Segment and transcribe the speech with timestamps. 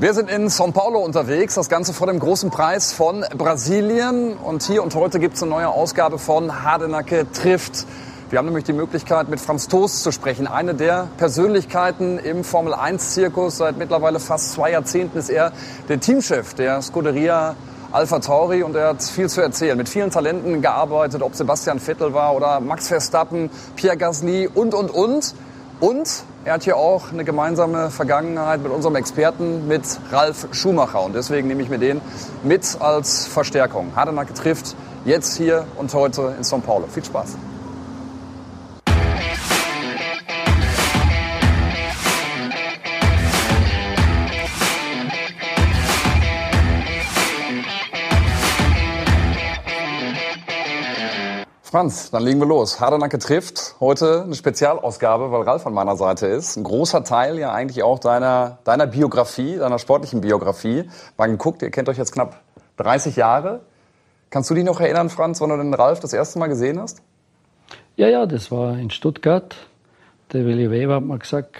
[0.00, 4.32] Wir sind in São Paulo unterwegs, das Ganze vor dem großen Preis von Brasilien.
[4.38, 7.84] Und hier und heute gibt es eine neue Ausgabe von Hardenacke trifft.
[8.30, 10.46] Wir haben nämlich die Möglichkeit, mit Franz Toast zu sprechen.
[10.46, 13.58] Eine der Persönlichkeiten im Formel-1-Zirkus.
[13.58, 15.52] Seit mittlerweile fast zwei Jahrzehnten ist er
[15.90, 17.54] der Teamchef der Scuderia
[17.92, 19.76] Alpha Tauri und er hat viel zu erzählen.
[19.76, 24.90] Mit vielen Talenten gearbeitet, ob Sebastian Vettel war oder Max Verstappen, Pierre Gasly und, und,
[24.90, 25.34] und.
[25.78, 31.02] Und er hat hier auch eine gemeinsame Vergangenheit mit unserem Experten, mit Ralf Schumacher.
[31.02, 32.00] Und deswegen nehme ich mir den
[32.42, 33.92] mit als Verstärkung.
[33.94, 36.86] Hardenack trifft jetzt hier und heute in São Paulo.
[36.86, 37.36] Viel Spaß.
[51.70, 52.80] Franz, dann legen wir los.
[52.80, 56.56] Hardenacke trifft heute eine Spezialausgabe, weil Ralf an meiner Seite ist.
[56.56, 60.90] Ein großer Teil ja eigentlich auch deiner, deiner Biografie, deiner sportlichen Biografie.
[61.16, 62.40] Mal geguckt, ihr kennt euch jetzt knapp
[62.78, 63.60] 30 Jahre.
[64.30, 67.02] Kannst du dich noch erinnern, Franz, wann du den Ralf das erste Mal gesehen hast?
[67.94, 69.54] Ja, ja, das war in Stuttgart.
[70.32, 71.54] Der Willi Weber hat mir gesagt,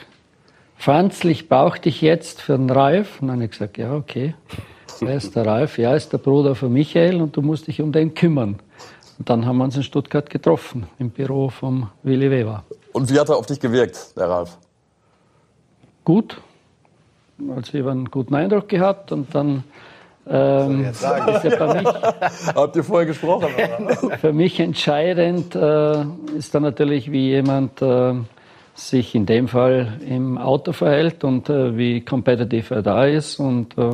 [0.77, 3.23] Franz, ich brauche dich jetzt für den Ralf.
[3.23, 4.35] Und dann habe ich gesagt, ja, okay.
[4.99, 5.79] Wer ist der Ralf?
[5.79, 8.59] Ja, ist der Bruder von Michael und du musst dich um den kümmern.
[9.21, 12.65] Und dann haben wir uns in Stuttgart getroffen, im Büro vom Willi Weber.
[12.95, 14.57] Und wie hat er auf dich gewirkt, der Ralf?
[16.07, 16.41] Gut.
[17.55, 19.65] Also ich habe einen guten Eindruck gehabt und dann
[20.27, 21.87] ähm, ist ja bei mich,
[22.55, 23.49] Habt ihr vorher gesprochen?
[24.23, 26.01] für mich entscheidend äh,
[26.39, 28.15] ist dann natürlich, wie jemand äh,
[28.73, 33.39] sich in dem Fall im Auto verhält und äh, wie competitive er da ist.
[33.39, 33.91] Und äh,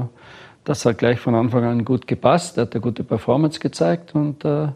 [0.62, 2.58] das hat gleich von Anfang an gut gepasst.
[2.58, 4.68] Er hat eine gute Performance gezeigt und äh,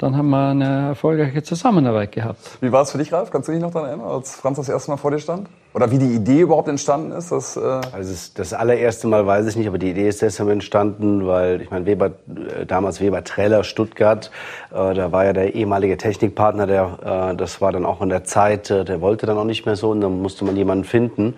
[0.00, 2.38] dann haben wir eine erfolgreiche Zusammenarbeit gehabt.
[2.62, 3.30] Wie war es für dich, Ralf?
[3.30, 5.46] Kannst du dich noch daran erinnern, als Franz das erste Mal vor dir stand?
[5.74, 7.30] Oder wie die Idee überhaupt entstanden ist?
[7.30, 11.26] Dass, äh also das allererste Mal weiß ich nicht, aber die Idee ist deshalb entstanden,
[11.26, 14.30] weil ich meine, Weber, äh, damals Weber Treller Stuttgart,
[14.70, 18.24] äh, da war ja der ehemalige Technikpartner, der, äh, das war dann auch in der
[18.24, 21.34] Zeit, äh, der wollte dann auch nicht mehr so und dann musste man jemanden finden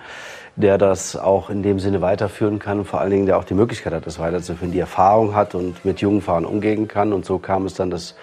[0.55, 3.55] der das auch in dem Sinne weiterführen kann und vor allen Dingen der auch die
[3.55, 7.15] Möglichkeit hat, das weiterzuführen, die Erfahrung hat und mit jungen Fahrern umgehen kann.
[7.15, 8.15] Und so kam es dann, dass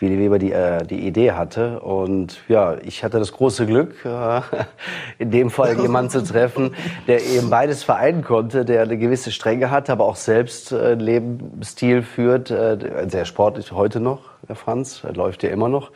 [0.00, 1.80] Willi Weber die, äh, die Idee hatte.
[1.80, 4.40] Und ja, ich hatte das große Glück, äh,
[5.18, 6.74] in dem Fall jemanden zu treffen,
[7.06, 11.00] der eben beides vereinen konnte, der eine gewisse Strenge hat, aber auch selbst äh, einen
[11.00, 15.90] Lebensstil führt, äh, sehr sportlich heute noch, der Franz, er läuft ja immer noch.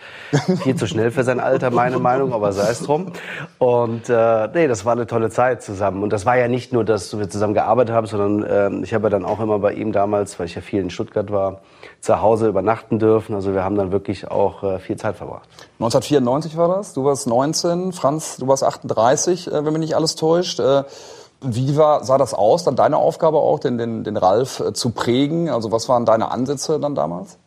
[0.62, 3.12] Viel zu schnell für sein Alter, meine Meinung, aber sei es drum.
[3.58, 6.02] Und äh, nee, das war eine tolle Zeit zusammen.
[6.02, 9.04] Und das war ja nicht nur, dass wir zusammen gearbeitet haben, sondern äh, ich habe
[9.04, 11.60] ja dann auch immer bei ihm damals, weil ich ja viel in Stuttgart war,
[12.00, 13.34] zu Hause übernachten dürfen.
[13.34, 15.48] Also wir haben dann wirklich auch äh, viel Zeit verbracht.
[15.78, 16.94] 1994 war das.
[16.94, 20.60] Du warst 19, Franz, du warst 38, äh, wenn mich nicht alles täuscht.
[20.60, 20.84] Äh,
[21.40, 25.50] wie war, sah das aus, dann deine Aufgabe auch, den, den, den Ralf zu prägen?
[25.50, 27.38] Also was waren deine Ansätze dann damals?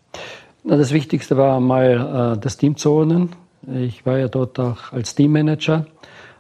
[0.64, 3.36] Das Wichtigste war mal das Team zu ordnen.
[3.68, 5.88] Ich war ja dort auch als Teammanager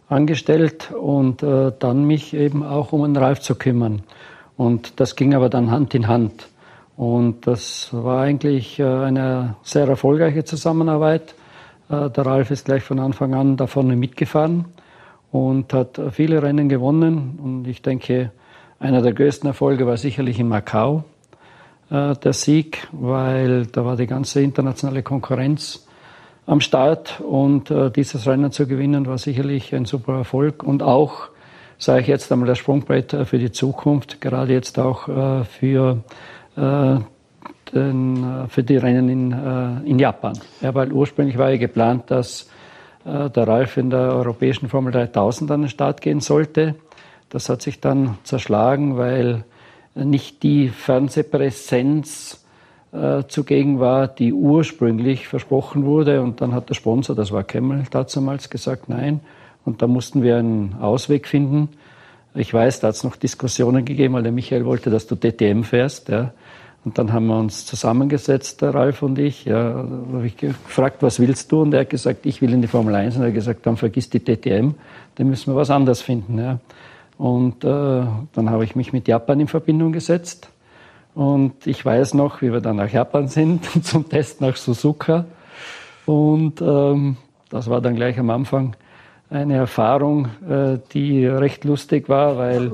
[0.08, 4.04] angestellt und dann mich eben auch um den Ralf zu kümmern.
[4.56, 6.48] Und das ging aber dann Hand in Hand.
[6.98, 11.36] Und das war eigentlich äh, eine sehr erfolgreiche Zusammenarbeit.
[11.90, 14.66] Äh, der Ralf ist gleich von Anfang an da vorne mitgefahren
[15.32, 17.40] und hat viele Rennen gewonnen.
[17.42, 18.32] Und ich denke,
[18.80, 21.04] einer der größten Erfolge war sicherlich in Macau
[21.90, 25.88] äh, der Sieg, weil da war die ganze internationale Konkurrenz
[26.48, 31.30] am Start und dieses Rennen zu gewinnen war sicherlich ein super Erfolg und auch,
[31.78, 35.06] sage ich jetzt einmal, das Sprungbrett für die Zukunft, gerade jetzt auch
[35.46, 35.96] für äh,
[36.56, 40.38] den, äh, für die Rennen in, äh, in Japan.
[40.62, 42.50] Ja, weil ursprünglich war ja geplant, dass
[43.04, 46.76] der Ralf in der europäischen Formel 3000 an den Start gehen sollte.
[47.30, 49.44] Das hat sich dann zerschlagen, weil
[49.96, 52.46] nicht die Fernsehpräsenz
[52.94, 56.22] äh, zugegen war, die ursprünglich versprochen wurde.
[56.22, 59.22] Und dann hat der Sponsor, das war Kemmel damals, gesagt, nein.
[59.64, 61.70] Und da mussten wir einen Ausweg finden.
[62.34, 65.64] Ich weiß, da hat es noch Diskussionen gegeben, weil der Michael wollte, dass du DTM
[65.64, 66.08] fährst.
[66.10, 66.32] Ja.
[66.86, 69.46] Und dann haben wir uns zusammengesetzt, der Ralf und ich.
[69.46, 71.62] Ja, habe ich gefragt, was willst du?
[71.62, 73.18] Und er hat gesagt, ich will in die Formel 1.
[73.18, 74.76] Und er hat gesagt, dann vergiss die DTM,
[75.16, 76.40] dann müssen wir was anderes finden.
[76.40, 76.60] Ja.
[77.18, 80.50] Und äh, dann habe ich mich mit Japan in Verbindung gesetzt.
[81.14, 85.26] Und ich weiß noch, wie wir dann nach Japan sind, zum Test nach Suzuka.
[86.06, 87.18] Und ähm,
[87.50, 88.76] das war dann gleich am Anfang
[89.32, 92.72] eine Erfahrung, äh, die recht lustig war, weil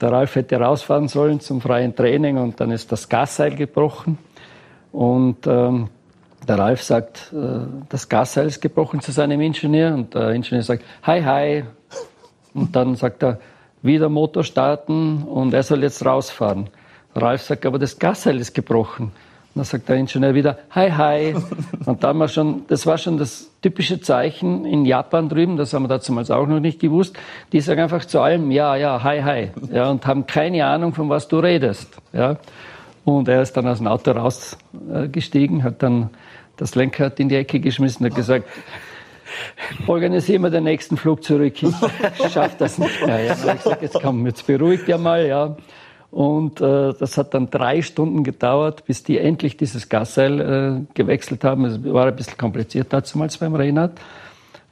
[0.00, 4.16] der Ralf hätte rausfahren sollen zum freien Training und dann ist das Gasseil gebrochen.
[4.92, 5.88] Und ähm,
[6.46, 10.84] der Ralf sagt, äh, das Gasseil ist gebrochen zu seinem Ingenieur und der Ingenieur sagt,
[11.02, 11.64] hi, hi.
[12.54, 13.40] Und dann sagt er,
[13.82, 16.70] wieder Motor starten und er soll jetzt rausfahren.
[17.14, 19.10] Ralf sagt, aber das Gasseil ist gebrochen.
[19.58, 21.34] Dann sagt der Ingenieur wieder, hi, hi.
[21.84, 25.88] Und dann war schon, das war schon das typische Zeichen in Japan drüben, das haben
[25.88, 27.18] wir damals auch noch nicht gewusst.
[27.50, 29.50] Die sagen einfach zu allem, ja, ja, hi, hi.
[29.72, 31.88] Ja, und haben keine Ahnung, von was du redest.
[32.12, 32.36] Ja.
[33.04, 36.10] Und er ist dann aus dem Auto rausgestiegen, hat dann
[36.56, 38.46] das Lenkrad in die Ecke geschmissen und gesagt,
[39.88, 41.60] organisieren wir den nächsten Flug zurück.
[41.60, 41.74] Ich
[42.32, 43.24] schaffe das nicht mehr.
[43.24, 43.34] Ja.
[43.34, 45.56] Gesagt, jetzt komm, jetzt beruhigt ja mal, ja.
[46.10, 51.44] Und äh, das hat dann drei Stunden gedauert, bis die endlich dieses Gasseil äh, gewechselt
[51.44, 51.66] haben.
[51.66, 53.92] Es war ein bisschen kompliziert damals beim Rennrad.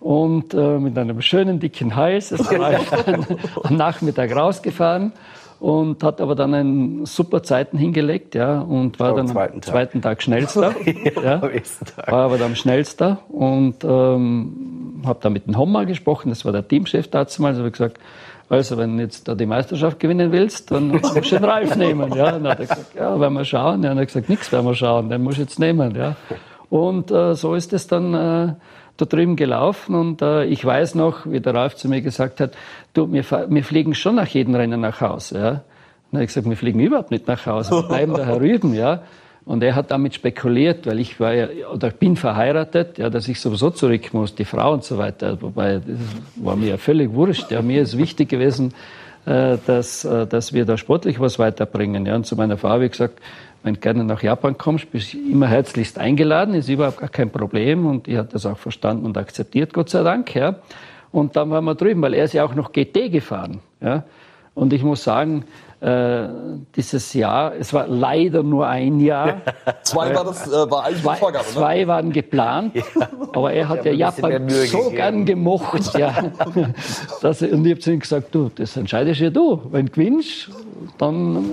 [0.01, 2.81] Und äh, mit einem schönen dicken Hals ist er
[3.65, 5.13] am Nachmittag rausgefahren
[5.59, 9.73] und hat aber dann einen super Zeiten hingelegt, ja, und war dann am zweiten Tag,
[9.73, 10.75] zweiten Tag schnellster,
[11.23, 12.13] ja, Tag.
[12.13, 16.67] war aber dann schnellster und ähm, habe da mit dem Hommer gesprochen, das war der
[16.67, 17.99] Teamchef dazu mal, also habe gesagt,
[18.49, 22.33] also wenn jetzt da die Meisterschaft gewinnen willst, dann musst du den Ralf nehmen, ja,
[22.33, 24.75] dann hat er gesagt, ja, werden wir schauen, ja, er hat gesagt, nichts werden wir
[24.75, 26.17] schauen, den muss ich jetzt nehmen, ja,
[26.69, 28.55] und äh, so ist es dann äh,
[28.97, 32.57] da drüben gelaufen und äh, ich weiß noch, wie der Ralf zu mir gesagt hat,
[32.95, 35.39] du, wir, wir fliegen schon nach jedem Rennen nach Hause.
[35.39, 35.51] Ja?
[35.51, 35.63] Dann
[36.15, 38.75] habe ich gesagt, wir fliegen überhaupt nicht nach Hause, wir bleiben da herüben.
[38.75, 39.03] Ja?
[39.47, 43.41] Und er hat damit spekuliert, weil ich war ja, oder bin verheiratet, ja, dass ich
[43.41, 45.41] sowieso zurück muss, die Frau und so weiter.
[45.41, 45.99] Wobei, das
[46.35, 47.53] war mir ja völlig wurscht.
[47.53, 48.75] Ja, mir ist wichtig gewesen,
[49.25, 52.07] äh, dass, äh, dass wir da sportlich was weiterbringen.
[52.07, 53.21] Ja, und zu meiner Frau habe ich gesagt,
[53.63, 57.31] wenn du gerne nach Japan kommst, bist du immer herzlichst eingeladen, ist überhaupt gar kein
[57.31, 60.35] Problem und die hat das auch verstanden und akzeptiert, Gott sei Dank.
[60.35, 60.57] Ja.
[61.13, 63.61] Und dann waren wir drüben, weil er ist ja auch noch GT gefahren.
[63.81, 64.03] Ja.
[64.55, 65.45] Und ich muss sagen,
[65.87, 66.29] äh,
[66.75, 69.41] dieses Jahr, es war leider nur ein Jahr.
[69.85, 71.53] zwei war das, äh, war eigentlich zwei, Vorgabe, ne?
[71.53, 72.83] Zwei waren geplant, ja.
[73.33, 74.97] aber er hat ja, ja Japan so gegeben.
[74.97, 76.13] gern gemocht, ja.
[77.23, 79.63] dass, und ich habe zu ihm gesagt, du, das entscheidest ja du.
[79.71, 80.51] Wenn du gewinnst,
[80.99, 81.45] dann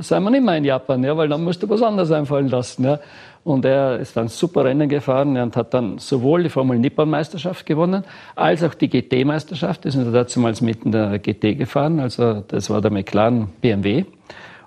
[0.00, 2.84] sind wir nicht mehr in Japan, ja, weil dann musst du was anderes einfallen lassen.
[2.84, 3.00] Ja.
[3.44, 7.66] Und er ist dann super Rennen gefahren und hat dann sowohl die Formel Nippon Meisterschaft
[7.66, 8.02] gewonnen,
[8.34, 9.84] als auch die GT Meisterschaft.
[9.84, 12.00] Ist er damals mit in der GT gefahren.
[12.00, 14.04] Also das war der McLaren BMW.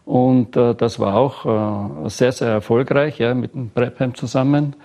[0.05, 4.75] Und äh, das war auch äh, sehr, sehr erfolgreich, ja, mit dem Brabham zusammen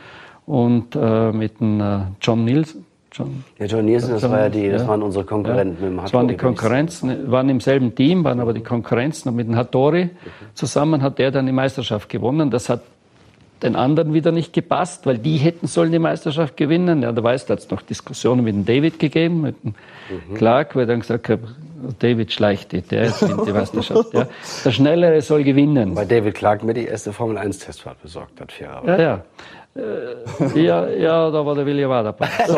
[0.47, 2.87] und äh, mit dem äh, John Nielsen.
[3.12, 5.77] John, ja, John Nielsen, das, war ja die, das waren unsere Konkurrenten.
[5.81, 9.29] Ja, mit dem das waren die Konkurrenzen, waren im selben Team, waren aber die Konkurrenzen.
[9.29, 10.11] Und mit dem Hattori
[10.55, 12.50] zusammen hat er dann die Meisterschaft gewonnen.
[12.50, 12.81] Das hat
[13.62, 17.03] den anderen wieder nicht gepasst, weil die hätten sollen die Meisterschaft gewinnen.
[17.03, 19.75] Ja, da weißt du, hat es noch Diskussionen mit dem David gegeben, mit dem
[20.29, 20.35] mhm.
[20.35, 21.41] Clark, weil er dann gesagt hat,
[21.99, 24.14] David schleicht die, der gewinnt die Meisterschaft.
[24.14, 24.29] Ja.
[24.64, 25.97] Der Schnellere soll gewinnen.
[25.97, 29.03] Weil David Clark mir die erste Formel 1 Testfahrt besorgt hat, fairerweise.
[29.03, 29.25] Ja, ja.
[29.75, 32.29] Äh, ja, ja, da war der Willi war dabei.
[32.47, 32.56] So.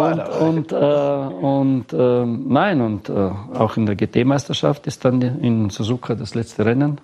[0.00, 5.70] und und, äh, und äh, nein, und äh, auch in der GT-Meisterschaft ist dann in
[5.70, 7.00] Suzuka das letzte Rennen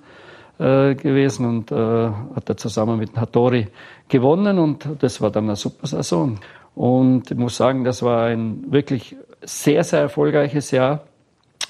[0.59, 3.69] äh, gewesen und äh, hat er zusammen mit Hattori
[4.09, 6.39] gewonnen und das war dann eine super Saison.
[6.75, 11.01] Und ich muss sagen, das war ein wirklich sehr, sehr erfolgreiches Jahr.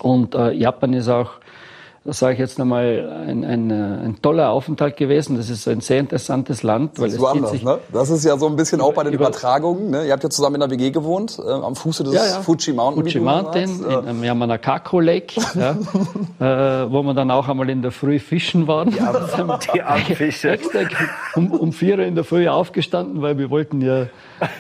[0.00, 1.32] Und äh, Japan ist auch
[2.06, 5.38] das sage ich jetzt nochmal, ein, ein, ein toller Aufenthalt gewesen.
[5.38, 6.98] Das ist ein sehr interessantes Land.
[6.98, 7.78] Weil das ist es anders, ne?
[7.94, 9.88] Das ist ja so ein bisschen auch bei den Übertragungen.
[9.88, 10.06] Ne?
[10.06, 12.42] Ihr habt ja zusammen in der WG gewohnt, äh, am Fuße des ja, ja.
[12.42, 13.04] Fuji Mountain.
[13.04, 15.70] Fuji Mountain, in, im Yamanakako Lake, ja,
[16.84, 18.90] äh, wo wir dann auch einmal in der Früh fischen waren.
[18.90, 20.50] Die, Ab die Abfische.
[20.50, 20.80] Extra
[21.36, 24.02] um, um vier Uhr in der Früh aufgestanden, weil wir wollten ja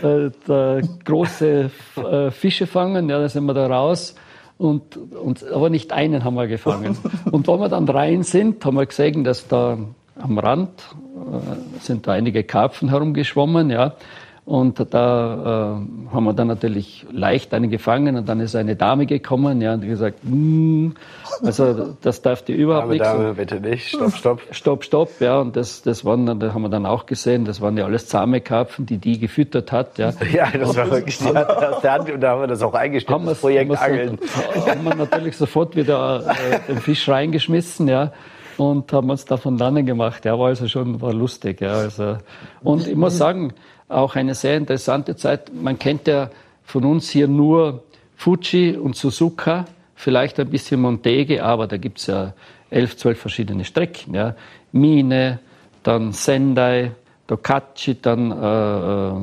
[0.02, 3.10] äh, da große äh, Fische fangen.
[3.10, 4.14] Ja, da sind wir da raus
[4.58, 6.96] und, und, aber nicht einen haben wir gefangen.
[7.30, 9.78] Und wenn wir dann rein sind, haben wir gesehen, dass da
[10.20, 10.70] am Rand
[11.16, 13.94] äh, sind da einige Karpfen herumgeschwommen, ja.
[14.46, 19.06] Und da äh, haben wir dann natürlich leicht einen gefangen und dann ist eine Dame
[19.06, 20.90] gekommen ja, und gesagt, mm,
[21.42, 23.00] also das darf die überhaupt nicht.
[23.00, 24.42] Dame, bitte nicht, stopp, stopp.
[24.50, 27.62] Stopp, stopp, ja, und das, das waren dann, da haben wir dann auch gesehen, das
[27.62, 29.96] waren ja alles zahme Karpfen, die die gefüttert hat.
[29.96, 33.14] Ja, ja das war wirklich die der Hand und da haben wir das auch eingestellt,
[33.14, 34.18] haben das Projekt haben Angeln.
[34.66, 38.12] Haben wir natürlich sofort wieder äh, den Fisch reingeschmissen, ja
[38.56, 40.24] und haben uns davon lernen gemacht.
[40.24, 41.60] Ja, war also schon war lustig.
[41.60, 42.18] Ja, also.
[42.62, 43.52] Und ich muss sagen,
[43.88, 45.52] auch eine sehr interessante Zeit.
[45.54, 46.30] Man kennt ja
[46.64, 47.84] von uns hier nur
[48.16, 52.32] Fuji und Suzuka, vielleicht ein bisschen Montege, aber da gibt's ja
[52.70, 54.14] elf, zwölf verschiedene Strecken.
[54.14, 54.34] Ja.
[54.72, 55.40] Mine,
[55.82, 56.92] dann Sendai,
[57.26, 59.16] Tokachi, dann äh, äh,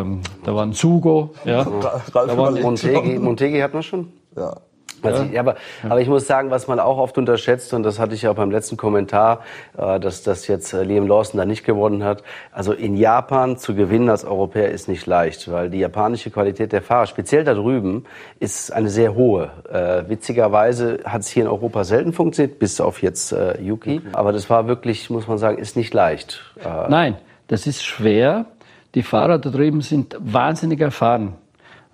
[0.00, 0.04] äh,
[0.44, 1.34] da war ein Sugo.
[1.44, 1.64] Ja.
[1.64, 4.12] Da, da war Montegi, Montegi hat man schon?
[4.36, 4.56] Ja.
[5.02, 5.56] Also, ja, aber,
[5.88, 8.34] aber ich muss sagen, was man auch oft unterschätzt, und das hatte ich ja auch
[8.34, 9.40] beim letzten Kommentar,
[9.76, 12.22] äh, dass das jetzt äh, Liam Lawson da nicht gewonnen hat.
[12.52, 16.82] Also in Japan zu gewinnen als Europäer ist nicht leicht, weil die japanische Qualität der
[16.82, 18.04] Fahrer, speziell da drüben,
[18.40, 19.50] ist eine sehr hohe.
[19.70, 24.00] Äh, witzigerweise hat es hier in Europa selten funktioniert, bis auf jetzt Yuki.
[24.12, 26.42] Aber das war wirklich, muss man sagen, ist nicht leicht.
[26.88, 27.16] Nein,
[27.48, 28.46] das ist schwer.
[28.94, 31.34] Die Fahrer da drüben sind wahnsinnig erfahren.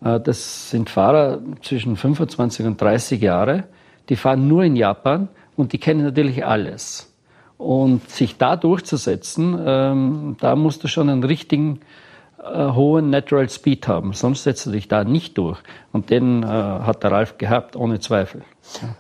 [0.05, 3.65] Äh, das sind Fahrer zwischen 25 und 30 Jahre.
[4.09, 7.13] Die fahren nur in Japan und die kennen natürlich alles.
[7.59, 11.81] Und sich da durchzusetzen, ähm, da musst du schon einen richtigen
[12.43, 15.59] äh, hohen Natural Speed haben, sonst setzt du dich da nicht durch.
[15.93, 18.43] Und den äh, hat der Ralf gehabt, ohne Zweifel.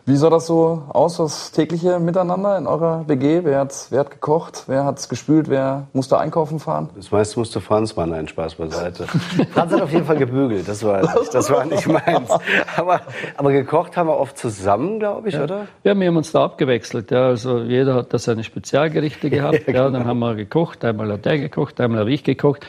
[0.07, 3.41] Wie sah das so aus, das tägliche Miteinander in eurer WG?
[3.45, 4.65] Wer hat, wer hat gekocht?
[4.67, 5.49] Wer hat gespült?
[5.49, 6.91] Wer musste einkaufen fahren?
[6.97, 9.07] Das meiste musste Franz machen, ein Spaß beiseite.
[9.53, 11.01] Franz hat auf jeden Fall gebügelt, das war,
[11.33, 12.31] das war nicht meins.
[12.77, 13.01] Aber,
[13.37, 15.45] aber gekocht haben wir oft zusammen, glaube ich, ja.
[15.45, 15.67] oder?
[15.85, 17.11] Ja, wir haben uns da abgewechselt.
[17.11, 17.27] Ja.
[17.27, 19.55] Also jeder hat da seine Spezialgerichte gehabt.
[19.67, 19.85] ja, genau.
[19.85, 22.67] ja, dann haben wir gekocht, einmal hat der gekocht, einmal habe ich gekocht.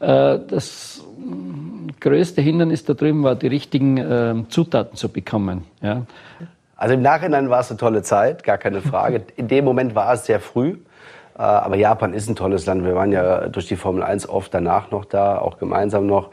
[0.00, 1.04] Äh, das
[2.00, 5.64] größte Hindernis da drüben war, die richtigen äh, Zutaten zu bekommen.
[5.80, 6.02] Ja.
[6.76, 9.22] Also im Nachhinein war es eine tolle Zeit, gar keine Frage.
[9.36, 10.76] In dem Moment war es sehr früh.
[11.38, 12.84] Äh, aber Japan ist ein tolles Land.
[12.84, 16.30] Wir waren ja durch die Formel 1 oft danach noch da, auch gemeinsam noch.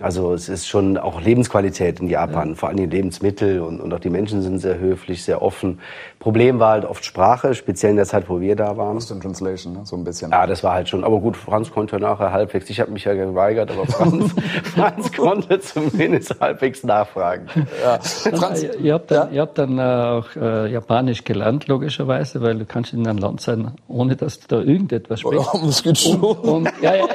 [0.00, 2.54] Also es ist schon auch Lebensqualität in Japan, ja.
[2.54, 5.80] vor allem die Lebensmittel und, und auch die Menschen sind sehr höflich, sehr offen.
[6.18, 8.94] Problem war halt oft Sprache, speziell in der Zeit, wo wir da waren.
[8.94, 9.80] Lost in Translation, ne?
[9.84, 10.30] so ein bisschen.
[10.30, 11.04] Ja, das war halt schon.
[11.04, 12.70] Aber gut, Franz konnte nachher halbwegs.
[12.70, 17.46] Ich habe mich ja geweigert, aber Franz, Franz konnte zumindest halbwegs nachfragen.
[17.82, 17.98] Ja.
[18.00, 19.34] Franz, ihr habt dann, ja?
[19.34, 23.40] ihr habt dann äh, auch äh, Japanisch gelernt, logischerweise, weil du kannst in einem Land
[23.40, 25.48] sein, ohne dass du da irgendetwas sprichst.
[25.52, 26.20] Oh, das geht schon.
[26.20, 27.06] Und, und, ja, ja,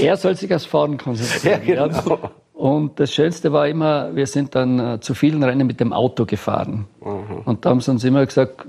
[0.00, 1.60] er soll sich aufs Fahren konzentrieren.
[1.66, 2.18] Ja, genau.
[2.54, 6.26] Und das Schönste war immer, wir sind dann äh, zu vielen Rennen mit dem Auto
[6.26, 6.86] gefahren.
[7.00, 7.42] Mhm.
[7.44, 8.66] Und da haben sie uns immer gesagt,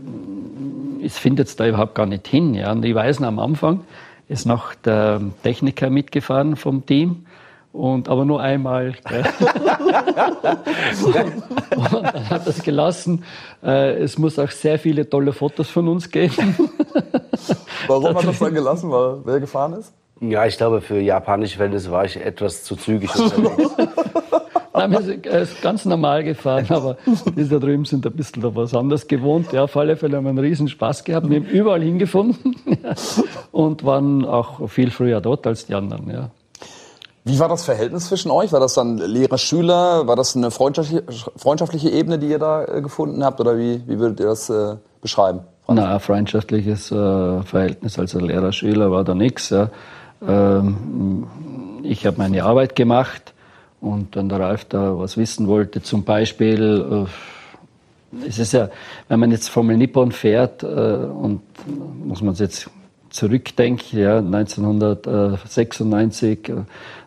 [1.04, 2.54] es findet es da überhaupt gar nicht hin.
[2.54, 2.72] Ja.
[2.72, 3.82] Und ich weiß noch am Anfang,
[4.30, 7.26] ist noch der Techniker mitgefahren vom Team.
[7.74, 8.94] Und, aber nur einmal.
[11.04, 13.24] und dann hat das gelassen.
[13.64, 16.56] Äh, es muss auch sehr viele tolle Fotos von uns geben.
[17.88, 18.92] Warum hat das dann gelassen?
[18.92, 19.92] Weil wer gefahren ist?
[20.22, 23.72] Ja, ich glaube, für japanische Verhältnisse war ich etwas zu zügig unterwegs.
[24.74, 26.98] Nein, wir sind ganz normal gefahren, aber
[27.36, 29.54] die da drüben sind ein bisschen da was anderes gewohnt.
[29.54, 31.30] Ja, auf alle Fälle haben wir einen riesen Spaß gehabt.
[31.30, 32.56] Wir haben überall hingefunden
[33.52, 36.10] und waren auch viel früher dort als die anderen.
[36.10, 36.32] Ja.
[37.26, 38.52] Wie war das Verhältnis zwischen euch?
[38.52, 40.08] War das dann Lehrer-Schüler?
[40.08, 41.04] War das eine freundschaftliche,
[41.38, 43.40] freundschaftliche Ebene, die ihr da äh, gefunden habt?
[43.40, 45.42] Oder wie, wie würdet ihr das äh, beschreiben?
[45.70, 47.98] Na, ein freundschaftliches äh, Verhältnis.
[47.98, 49.52] Also Lehrer-Schüler war da nichts.
[49.52, 49.70] Ja.
[50.28, 51.28] Ähm,
[51.84, 53.34] ich habe meine Arbeit gemacht
[53.82, 57.08] und wenn der Ralf da was wissen wollte, zum Beispiel, äh,
[58.28, 58.70] es ist ja,
[59.08, 61.42] wenn man jetzt Formel Nippon fährt äh, und
[62.06, 62.70] muss man jetzt
[63.10, 66.54] zurückdenken, ja, 1996, äh,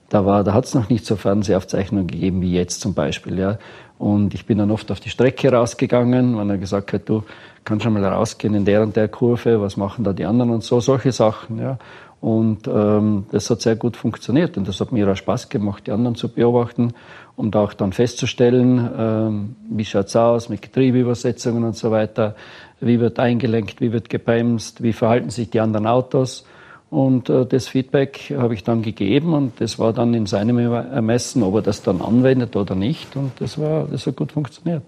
[0.08, 3.58] da war, da hat es noch nicht so Fernsehaufzeichnungen gegeben wie jetzt zum Beispiel, ja.
[3.98, 7.24] Und ich bin dann oft auf die Strecke rausgegangen, wenn er gesagt hat, du
[7.64, 10.62] kannst schon mal rausgehen in der und der Kurve, was machen da die anderen und
[10.62, 11.78] so, solche Sachen, ja.
[12.26, 15.92] Und ähm, das hat sehr gut funktioniert und das hat mir auch Spaß gemacht, die
[15.92, 16.92] anderen zu beobachten
[17.36, 22.34] und auch dann festzustellen, ähm, wie schaut's aus mit Getriebeübersetzungen und so weiter,
[22.80, 26.44] wie wird eingelenkt, wie wird gebremst, wie verhalten sich die anderen Autos.
[26.90, 31.44] Und äh, das Feedback habe ich dann gegeben und das war dann in seinem Ermessen,
[31.44, 33.14] ob er das dann anwendet oder nicht.
[33.14, 34.82] Und das, war, das hat gut funktioniert.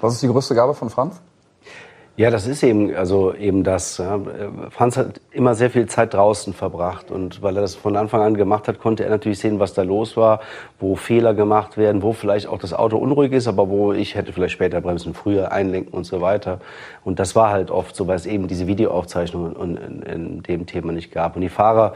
[0.00, 1.20] Was ist die größte Gabe von Franz?
[2.16, 3.98] Ja, das ist eben, also eben das.
[3.98, 4.20] Ja.
[4.70, 8.36] Franz hat immer sehr viel Zeit draußen verbracht und weil er das von Anfang an
[8.36, 10.38] gemacht hat, konnte er natürlich sehen, was da los war,
[10.78, 14.32] wo Fehler gemacht werden, wo vielleicht auch das Auto unruhig ist, aber wo ich hätte
[14.32, 16.60] vielleicht später bremsen, früher einlenken und so weiter.
[17.02, 20.66] Und das war halt oft so, weil es eben diese Videoaufzeichnungen in, in, in dem
[20.66, 21.34] Thema nicht gab.
[21.34, 21.94] Und die Fahrer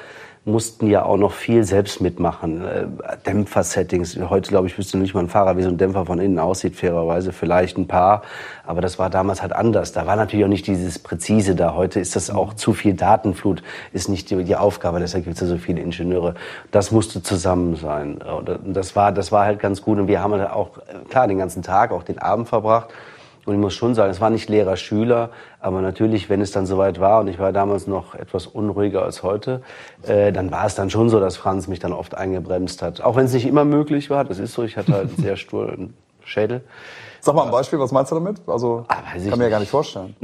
[0.48, 2.66] mussten ja auch noch viel selbst mitmachen.
[2.66, 2.86] Äh,
[3.26, 4.18] Dämpfer-Settings.
[4.28, 6.74] Heute, glaube ich, wüsste nicht mal ein Fahrer, wie so ein Dämpfer von innen aussieht,
[6.74, 7.32] fairerweise.
[7.32, 8.22] Vielleicht ein paar.
[8.66, 9.92] Aber das war damals halt anders.
[9.92, 11.74] Da war natürlich auch nicht dieses Präzise da.
[11.74, 13.62] Heute ist das auch zu viel Datenflut,
[13.92, 14.98] ist nicht die, die Aufgabe.
[14.98, 16.34] Deshalb gibt es ja so viele Ingenieure.
[16.70, 18.18] Das musste zusammen sein.
[18.22, 19.98] Und das war, das war halt ganz gut.
[19.98, 20.70] Und wir haben halt auch,
[21.08, 22.88] klar, den ganzen Tag, auch den Abend verbracht.
[23.48, 27.00] Und ich muss schon sagen, es war nicht Lehrer-Schüler, aber natürlich, wenn es dann soweit
[27.00, 29.62] war, und ich war damals noch etwas unruhiger als heute,
[30.02, 33.00] äh, dann war es dann schon so, dass Franz mich dann oft eingebremst hat.
[33.00, 35.36] Auch wenn es nicht immer möglich war, das ist so, ich hatte halt einen sehr
[35.36, 36.62] sturen Schädel.
[37.20, 38.36] Sag mal ein Beispiel, was meinst du damit?
[38.46, 38.96] Also, ah,
[39.28, 40.14] kann mir ja gar nicht vorstellen.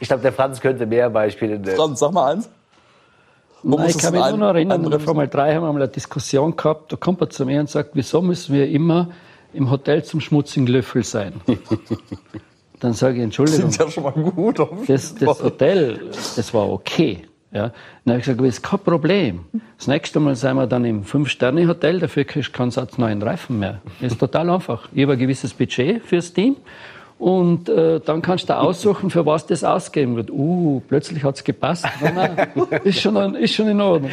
[0.00, 1.76] ich glaube, der Franz könnte mehr Beispiele nennen.
[1.76, 2.48] Franz, sag mal eins.
[3.64, 5.88] Nein, ich kann mich nur noch erinnern, in der Formel 3 haben wir mal eine
[5.88, 9.08] Diskussion gehabt, da kommt er zu mir und sagt, wieso müssen wir immer
[9.52, 11.40] im Hotel zum schmutzigen Löffel sein.
[12.80, 13.70] Dann sage ich, Entschuldigung.
[13.70, 14.58] Klingt ja schon mal gut.
[14.86, 17.22] Das, das Hotel, das war okay.
[17.52, 17.72] Ja.
[18.04, 19.40] Dann habe ich gesagt, das ist kein Problem.
[19.78, 23.58] Das nächste Mal sind wir dann im Fünf-Sterne-Hotel, dafür kriegst du keinen Satz neuen Reifen
[23.58, 23.80] mehr.
[24.00, 24.88] Das ist total einfach.
[24.92, 26.56] Ich habe ein gewisses Budget fürs Team
[27.18, 30.30] und äh, dann kannst du aussuchen, für was das ausgeben wird.
[30.30, 31.86] Uh, plötzlich hat's gepasst.
[32.02, 34.10] Nein, nein, ist, schon, ist schon in Ordnung.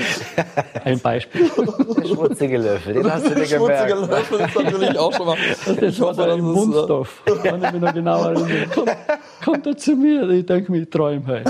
[0.85, 1.49] Ein Beispiel.
[1.97, 3.89] Der schmutzige Löffel, den hast du dir gemerkt.
[3.89, 5.37] Der schmutzige Löffel ist natürlich auch schon mal...
[5.81, 7.23] Das war der im Mundstoff.
[7.33, 8.69] Äh, kann ich mich noch genau erinnern.
[8.73, 8.91] Kommt,
[9.43, 10.29] kommt er zu mir?
[10.29, 11.47] Ich denke mir, ich träume halt.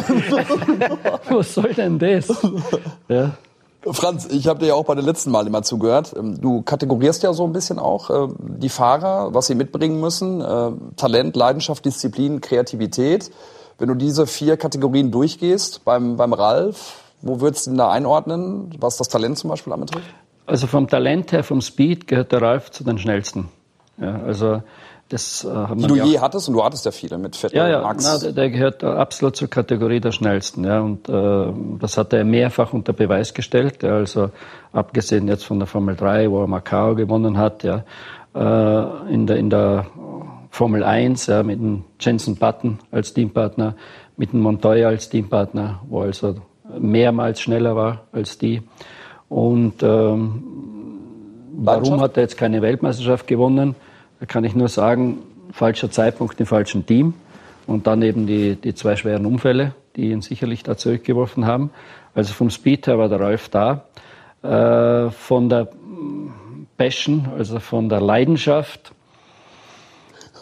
[1.30, 2.30] was soll denn das?
[3.08, 3.32] Ja.
[3.92, 6.14] Franz, ich habe dir ja auch bei den letzten Mal immer zugehört.
[6.18, 10.42] Ähm, du kategorierst ja so ein bisschen auch äh, die Fahrer, was sie mitbringen müssen.
[10.42, 13.32] Äh, Talent, Leidenschaft, Disziplin, Kreativität.
[13.78, 18.74] Wenn du diese vier Kategorien durchgehst beim, beim Ralf, wo würdest du ihn da einordnen,
[18.80, 20.08] was das Talent zum Beispiel anbetrifft?
[20.46, 23.50] Also vom Talent her, vom Speed gehört der Ralf zu den schnellsten.
[23.98, 24.62] Ja, also
[25.14, 27.82] das, äh, die du je hattest und du hattest ja viele mit Vettel, ja, ja,
[27.82, 28.04] Max.
[28.04, 30.64] Na, der, der gehört absolut zur Kategorie der schnellsten.
[30.64, 33.84] Ja, und äh, das hat er mehrfach unter Beweis gestellt.
[33.84, 34.32] Ja, also
[34.72, 37.84] abgesehen jetzt von der Formel 3, wo er Macau gewonnen hat, ja,
[38.34, 39.86] äh, in der in der
[40.50, 43.76] Formel 1 ja, mit dem Jensen Button als Teampartner,
[44.18, 46.36] mit dem Montoya als Teampartner, wo also
[46.80, 48.64] mehrmals schneller war als die.
[49.30, 50.44] Und ähm,
[51.58, 53.76] warum hat er jetzt keine Weltmeisterschaft gewonnen?
[54.20, 55.20] Da kann ich nur sagen,
[55.52, 57.14] falscher Zeitpunkt im falschen Team
[57.68, 61.72] und dann eben die, die zwei schweren Unfälle, die ihn sicherlich da zurückgeworfen haben.
[62.16, 63.86] Also vom Speed her war der Rolf da.
[64.42, 65.70] Äh, von der
[66.78, 68.94] Passion, also von der Leidenschaft,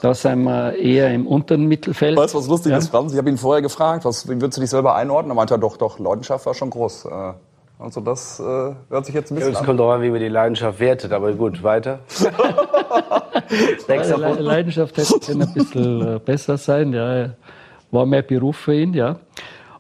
[0.02, 2.18] da sind wir eher im unteren Mittelfeld.
[2.18, 2.80] Weißt du, was lustig ja?
[2.80, 3.12] ist, Franz?
[3.12, 5.32] Ich habe ihn vorher gefragt, was, wie würdest du dich selber einordnen?
[5.32, 7.06] Er meinte, doch, doch, Leidenschaft war schon groß.
[7.06, 7.34] Äh,
[7.82, 8.44] also das äh,
[8.90, 11.34] hört sich jetzt ein bisschen Es kommt darauf an, wie man die Leidenschaft wertet, aber
[11.34, 12.00] gut, weiter.
[13.88, 17.32] Le Leidenschaft hätte ein bisschen äh, besser sein, ja.
[17.90, 19.18] War mehr Beruf für ihn, ja.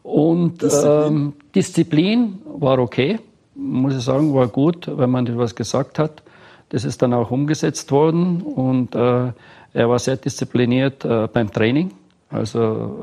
[0.04, 3.20] Und Disziplin, ähm, Disziplin war okay,
[3.56, 6.24] muss ich sagen, war gut, wenn man etwas gesagt hat.
[6.70, 9.32] Das ist dann auch umgesetzt worden und äh,
[9.74, 11.92] er war sehr diszipliniert äh, beim Training.
[12.30, 12.96] Also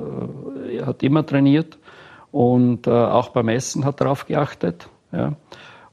[0.67, 1.78] äh, er hat immer trainiert
[2.32, 4.88] und äh, auch beim Essen hat darauf geachtet.
[5.12, 5.32] Ja.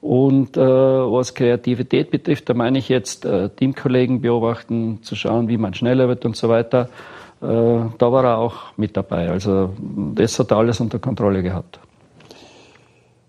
[0.02, 5.58] Und äh, was Kreativität betrifft, da meine ich jetzt äh, Teamkollegen beobachten, zu schauen, wie
[5.58, 6.90] man schneller wird und so weiter.
[7.42, 7.46] Äh,
[7.98, 9.30] da war er auch mit dabei.
[9.30, 9.74] Also
[10.14, 11.80] das hat er alles unter Kontrolle gehabt.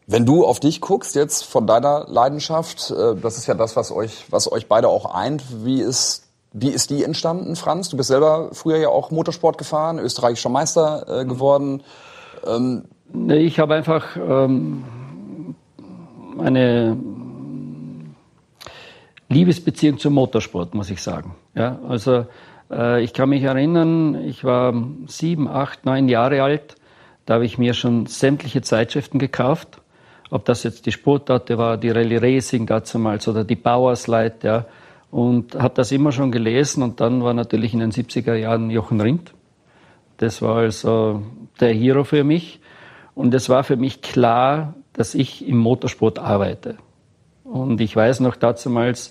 [0.06, 3.90] Wenn du auf dich guckst jetzt von deiner Leidenschaft, äh, das ist ja das, was
[3.90, 5.64] euch, was euch beide auch eint.
[5.64, 7.88] Wie ist, wie ist die entstanden, Franz?
[7.88, 11.82] Du bist selber früher ja auch Motorsport gefahren, österreichischer Meister äh, geworden.
[12.46, 12.84] Ähm,
[13.28, 14.84] ich habe einfach ähm,
[16.38, 16.96] eine
[19.28, 21.34] Liebesbeziehung zum Motorsport, muss ich sagen.
[21.54, 22.26] Ja, also
[22.70, 24.74] äh, ich kann mich erinnern, ich war
[25.06, 26.76] sieben, acht, neun Jahre alt.
[27.24, 29.80] Da habe ich mir schon sämtliche Zeitschriften gekauft.
[30.30, 34.66] Ob das jetzt die Sportdatte war, die Rallye Racing damals oder die Bauerslight, ja.
[35.10, 36.82] Und habe das immer schon gelesen.
[36.82, 39.32] Und dann war natürlich in den 70er Jahren Jochen Rindt.
[40.18, 41.22] Das war also
[41.60, 42.60] der Hero für mich.
[43.16, 46.76] Und es war für mich klar, dass ich im Motorsport arbeite.
[47.44, 49.10] Und ich weiß noch damals,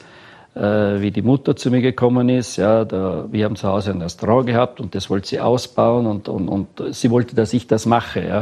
[0.54, 2.56] äh, wie die Mutter zu mir gekommen ist.
[2.58, 6.30] Ja, da, wir haben zu Hause ein Restaurant gehabt und das wollte sie ausbauen und,
[6.30, 8.22] und, und sie wollte, dass ich das mache.
[8.22, 8.28] Ja.
[8.28, 8.42] Dann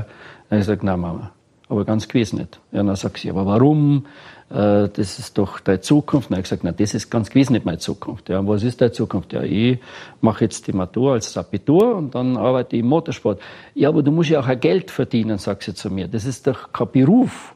[0.49, 1.31] habe ich gesagt, na Mama,
[1.69, 2.59] aber ganz gewiss nicht.
[2.73, 4.05] Ja, dann sagt sie, aber warum?
[4.53, 6.29] Äh, das ist doch deine Zukunft.
[6.29, 8.29] Dann habe ich gesagt, na, das ist ganz gewiss nicht meine Zukunft.
[8.29, 9.33] Ja, was ist deine Zukunft?
[9.33, 9.79] Ja, ich
[10.21, 13.41] mache jetzt die Matur als Abitur und dann arbeite ich im Motorsport.
[13.73, 16.07] Ja, aber du musst ja auch ein Geld verdienen, sagt sie zu mir.
[16.07, 17.55] Das ist doch kein Beruf.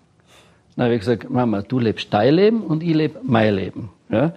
[0.75, 3.89] Dann habe ich gesagt, Mama, du lebst dein Leben und ich lebe mein Leben.
[4.09, 4.33] Ja?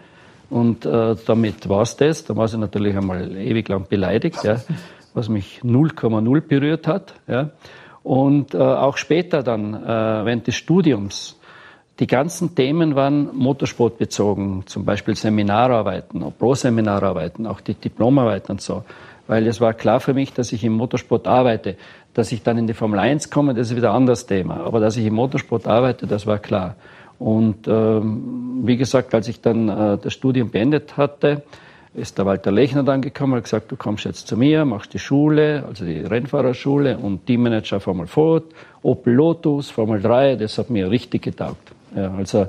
[0.50, 2.24] Und äh, damit war's das.
[2.24, 4.60] Da war sie natürlich einmal ewig lang beleidigt, ja?
[5.14, 7.14] was mich 0,0 berührt hat.
[7.26, 7.50] Ja?
[8.02, 11.39] Und äh, auch später dann, äh, während des Studiums,
[12.00, 18.84] die ganzen Themen waren motorsportbezogen, zum Beispiel Seminararbeiten, Pro-Seminararbeiten, auch die Diplomarbeiten und so.
[19.26, 21.76] Weil es war klar für mich, dass ich im Motorsport arbeite.
[22.14, 24.64] Dass ich dann in die Formel 1 komme, das ist wieder ein anderes Thema.
[24.64, 26.74] Aber dass ich im Motorsport arbeite, das war klar.
[27.18, 31.42] Und ähm, wie gesagt, als ich dann äh, das Studium beendet hatte,
[31.92, 34.94] ist der Walter Lechner dann gekommen und hat gesagt, du kommst jetzt zu mir, machst
[34.94, 38.44] die Schule, also die Rennfahrerschule und Teammanager Formel Ford,
[38.82, 41.72] Opel Lotus, Formel 3, das hat mir richtig getaugt.
[41.94, 42.48] Ja, also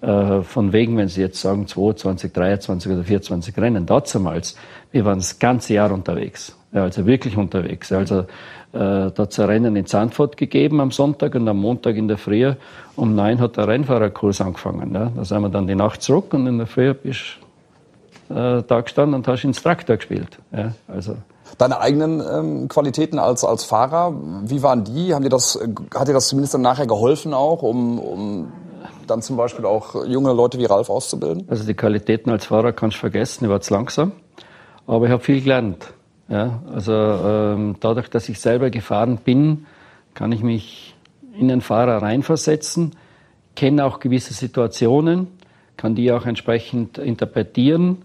[0.00, 4.56] äh, von wegen, wenn Sie jetzt sagen 22, 23 oder 24 Rennen, damals,
[4.92, 6.56] wir waren das ganze Jahr unterwegs.
[6.72, 7.90] Ja, also wirklich unterwegs.
[7.92, 8.24] Also äh,
[8.72, 12.18] da hat es ein Rennen in Zandvoort gegeben am Sonntag und am Montag in der
[12.18, 12.52] Früh
[12.96, 14.94] um neun hat der Rennfahrerkurs angefangen.
[14.94, 15.10] Ja.
[15.14, 17.38] Da sind wir dann die Nacht zurück und in der Früh bist
[18.28, 20.38] äh, da gestanden und hast Instruktor gespielt.
[20.52, 21.16] Ja, also.
[21.56, 25.14] Deine eigenen ähm, Qualitäten als, als Fahrer, wie waren die?
[25.14, 25.58] Haben dir das,
[25.94, 28.52] hat dir das zumindest dann nachher geholfen auch, um, um
[29.10, 31.46] dann zum Beispiel auch junge Leute wie Ralf auszubilden?
[31.48, 34.12] Also die Qualitäten als Fahrer kannst du vergessen, ich war zu langsam.
[34.86, 35.92] Aber ich habe viel gelernt.
[36.28, 39.66] Ja, also ähm, dadurch, dass ich selber gefahren bin,
[40.14, 40.94] kann ich mich
[41.38, 42.92] in den Fahrer reinversetzen,
[43.56, 45.28] kenne auch gewisse Situationen,
[45.76, 47.98] kann die auch entsprechend interpretieren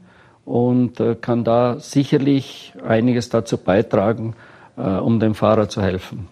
[0.46, 4.36] und äh, kann da sicherlich einiges dazu beitragen,
[4.78, 6.28] äh, um dem Fahrer zu helfen.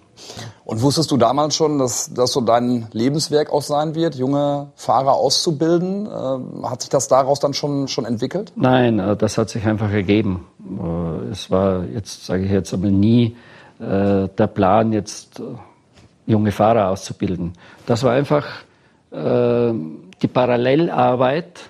[0.63, 5.13] Und wusstest du damals schon, dass das so dein Lebenswerk auch sein wird, junge Fahrer
[5.13, 6.05] auszubilden?
[6.05, 8.53] Äh, hat sich das daraus dann schon, schon entwickelt?
[8.55, 10.47] Nein, äh, das hat sich einfach ergeben.
[10.59, 13.35] Äh, es war jetzt, sage ich jetzt einmal, nie
[13.79, 15.41] äh, der Plan, jetzt
[16.25, 17.53] junge Fahrer auszubilden.
[17.85, 18.45] Das war einfach
[19.11, 19.73] äh,
[20.21, 21.69] die Parallelarbeit,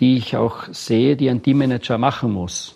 [0.00, 2.74] die ich auch sehe, die ein Teammanager machen muss.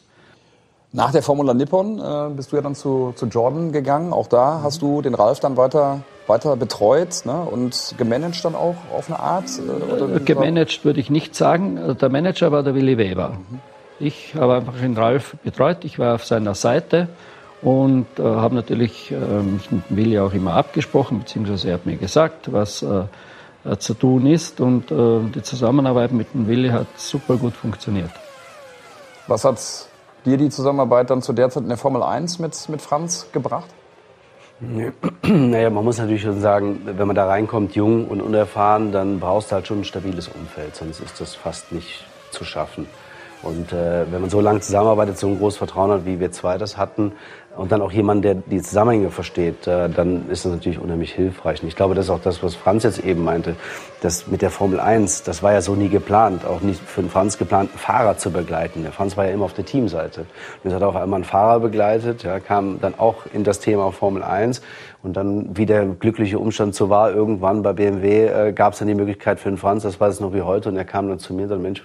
[0.92, 4.12] Nach der Formula Nippon äh, bist du ja dann zu, zu Jordan gegangen.
[4.12, 7.42] Auch da hast du den Ralf dann weiter, weiter betreut ne?
[7.42, 9.44] und gemanagt dann auch auf eine Art?
[9.58, 11.78] Äh, gemanagt würde ich nicht sagen.
[11.78, 13.30] Also der Manager war der Willi Weber.
[13.30, 13.60] Mhm.
[13.98, 15.84] Ich habe einfach den Ralf betreut.
[15.84, 17.08] Ich war auf seiner Seite
[17.62, 21.96] und äh, habe natürlich äh, mich mit Willi auch immer abgesprochen, beziehungsweise er hat mir
[21.96, 23.04] gesagt, was äh,
[23.64, 24.60] äh, zu tun ist.
[24.60, 28.10] Und äh, die Zusammenarbeit mit dem Willi hat super gut funktioniert.
[29.26, 29.58] Was hat
[30.26, 33.68] dir die Zusammenarbeit dann zu der Zeit in der Formel 1 mit, mit Franz gebracht?
[35.22, 39.50] Naja, man muss natürlich schon sagen, wenn man da reinkommt, jung und unerfahren, dann brauchst
[39.50, 42.86] du halt schon ein stabiles Umfeld, sonst ist das fast nicht zu schaffen.
[43.42, 46.58] Und äh, wenn man so lange zusammenarbeitet, so ein großes Vertrauen hat, wie wir zwei
[46.58, 47.12] das hatten,
[47.56, 51.62] und dann auch jemand, der die Zusammenhänge versteht, äh, dann ist das natürlich unheimlich hilfreich.
[51.62, 53.56] Und ich glaube, das ist auch das, was Franz jetzt eben meinte,
[54.02, 57.10] das mit der Formel 1, das war ja so nie geplant, auch nicht für den
[57.10, 58.82] Franz geplant, einen Fahrer zu begleiten.
[58.82, 60.20] Der Franz war ja immer auf der Teamseite.
[60.20, 60.28] Und
[60.64, 63.90] jetzt hat er auf einmal einen Fahrer begleitet, ja, kam dann auch in das Thema
[63.90, 64.60] Formel 1
[65.02, 68.88] und dann, wie der glückliche Umstand so war, irgendwann bei BMW äh, gab es dann
[68.88, 71.18] die Möglichkeit für den Franz, das weiß ich noch wie heute, und er kam dann
[71.18, 71.82] zu mir und sagte, Mensch,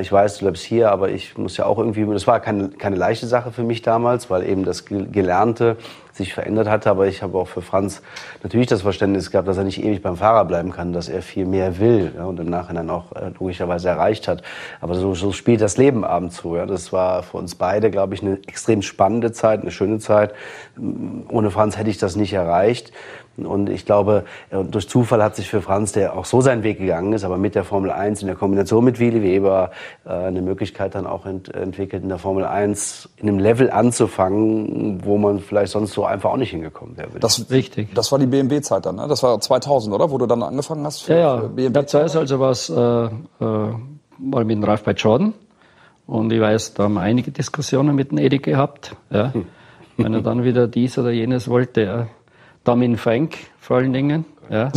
[0.00, 2.96] ich weiß, du bleibst hier, aber ich muss ja auch irgendwie, das war keine, keine
[2.96, 5.78] leichte Sache für mich damals, weil eben das Gelernte
[6.12, 6.90] sich verändert hatte.
[6.90, 8.02] Aber ich habe auch für Franz
[8.42, 11.46] natürlich das Verständnis gehabt, dass er nicht ewig beim Fahrer bleiben kann, dass er viel
[11.46, 14.42] mehr will ja, und im Nachhinein auch äh, logischerweise erreicht hat.
[14.80, 16.54] Aber so, so spielt das Leben abends zu.
[16.56, 16.66] Ja.
[16.66, 20.34] Das war für uns beide, glaube ich, eine extrem spannende Zeit, eine schöne Zeit.
[21.28, 22.92] Ohne Franz hätte ich das nicht erreicht.
[23.36, 26.78] Und ich glaube, äh, durch Zufall hat sich für Franz, der auch so seinen Weg
[26.78, 29.70] gegangen ist, aber mit der Formel 1 in der Kombination mit Willi Weber
[30.04, 35.00] äh, eine Möglichkeit dann auch ent entwickelt, in der Formel 1 in einem Level anzufangen,
[35.04, 37.08] wo man vielleicht sonst so einfach auch nicht hingekommen wäre.
[37.20, 37.94] Das, Richtig.
[37.94, 39.06] das war die BMW-Zeit dann, ne?
[39.08, 40.10] Das war 2000, oder?
[40.10, 41.40] Wo du dann angefangen hast für, ja, ja.
[41.40, 41.78] für BMW?
[41.78, 43.08] Ja, zuerst also war es äh, äh,
[44.18, 45.32] mal mit dem Ralf bei Jordan.
[46.06, 48.94] Und ich weiß, da haben wir einige Diskussionen mit dem Eddie gehabt.
[49.10, 49.32] Ja.
[49.32, 49.46] Hm.
[49.96, 52.06] Wenn er dann wieder dies oder jenes wollte, ja
[52.64, 54.24] Damin Frank vor allen Dingen.
[54.50, 54.70] Ja.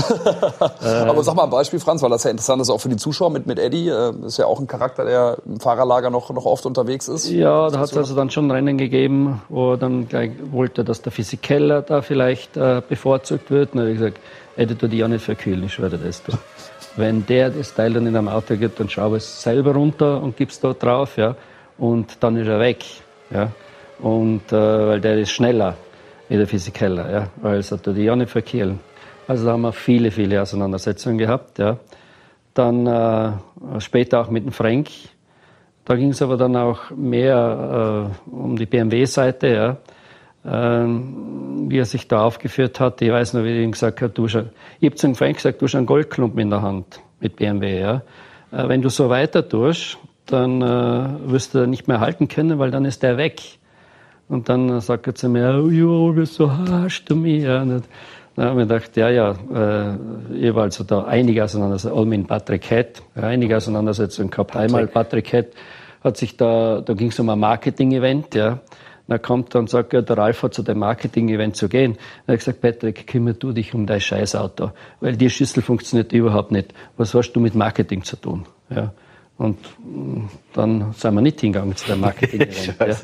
[1.07, 3.29] Aber sag mal ein Beispiel, Franz, weil das ja interessant ist, auch für die Zuschauer
[3.31, 3.89] mit, mit Eddie.
[3.89, 7.29] Äh, ist ja auch ein Charakter, der im Fahrerlager noch, noch oft unterwegs ist.
[7.29, 11.01] Ja, da hat es also dann schon Rennen gegeben, wo er dann gleich wollte, dass
[11.01, 13.73] der Physikeller da vielleicht äh, bevorzugt wird.
[13.73, 14.19] Und dann habe ich gesagt,
[14.55, 16.23] Eddie, du die ja nicht verkühlen, ich schwöre das.
[16.23, 16.31] Du.
[16.95, 20.37] Wenn der das Teil dann in einem Auto gibt, dann schau es selber runter und
[20.37, 21.35] gib's dort drauf, ja.
[21.77, 22.85] Und dann ist er weg,
[23.31, 23.49] ja.
[23.99, 25.75] Und, äh, weil der ist schneller
[26.29, 26.47] wie der
[27.71, 28.79] hat die ja nicht verkehlen.
[29.27, 31.77] Also da haben wir viele, viele Auseinandersetzungen gehabt, ja.
[32.53, 33.31] Dann äh,
[33.79, 34.89] später auch mit dem Frank.
[35.83, 39.77] Da ging es aber dann auch mehr äh, um die BMW-Seite, ja.
[40.47, 43.01] Ähm, wie er sich da aufgeführt hat.
[43.01, 45.65] Ich weiß noch, wie ich ihm gesagt habe, du ich habe zu Frank gesagt, du
[45.65, 48.03] hast einen Goldklumpen in der Hand mit BMW, ja.
[48.51, 52.71] Äh, wenn du so weiter tust, dann äh, wirst du nicht mehr halten können, weil
[52.71, 53.41] dann ist der weg.
[54.27, 57.43] Und dann sagt er zu mir, oh, ja, bist so harsch du mich.
[57.43, 57.83] Ja, dann
[58.37, 59.95] haben wir gedacht, ja, ja, äh,
[60.33, 64.51] ich war also da einige Auseinandersetzungen, all mit Patrick Head, einige Auseinandersetzungen gehabt.
[64.51, 64.65] Patrick.
[64.65, 65.47] Einmal Patrick Head
[66.03, 68.59] hat sich da, da ging es um ein Marketing-Event, ja.
[69.07, 71.95] Dann kommt er und sagt, ja, der Ralf hat zu dem Marketing-Event zu gehen.
[72.25, 76.51] Dann hat gesagt, Patrick, kümmere du dich um dein Scheißauto, weil die Schüssel funktioniert überhaupt
[76.51, 76.73] nicht.
[76.97, 78.45] Was hast du mit Marketing zu tun?
[78.69, 78.93] Ja.
[79.37, 82.77] Und mm, dann sind wir nicht hingegangen zu dem Marketing-Event.
[82.79, 82.95] ja.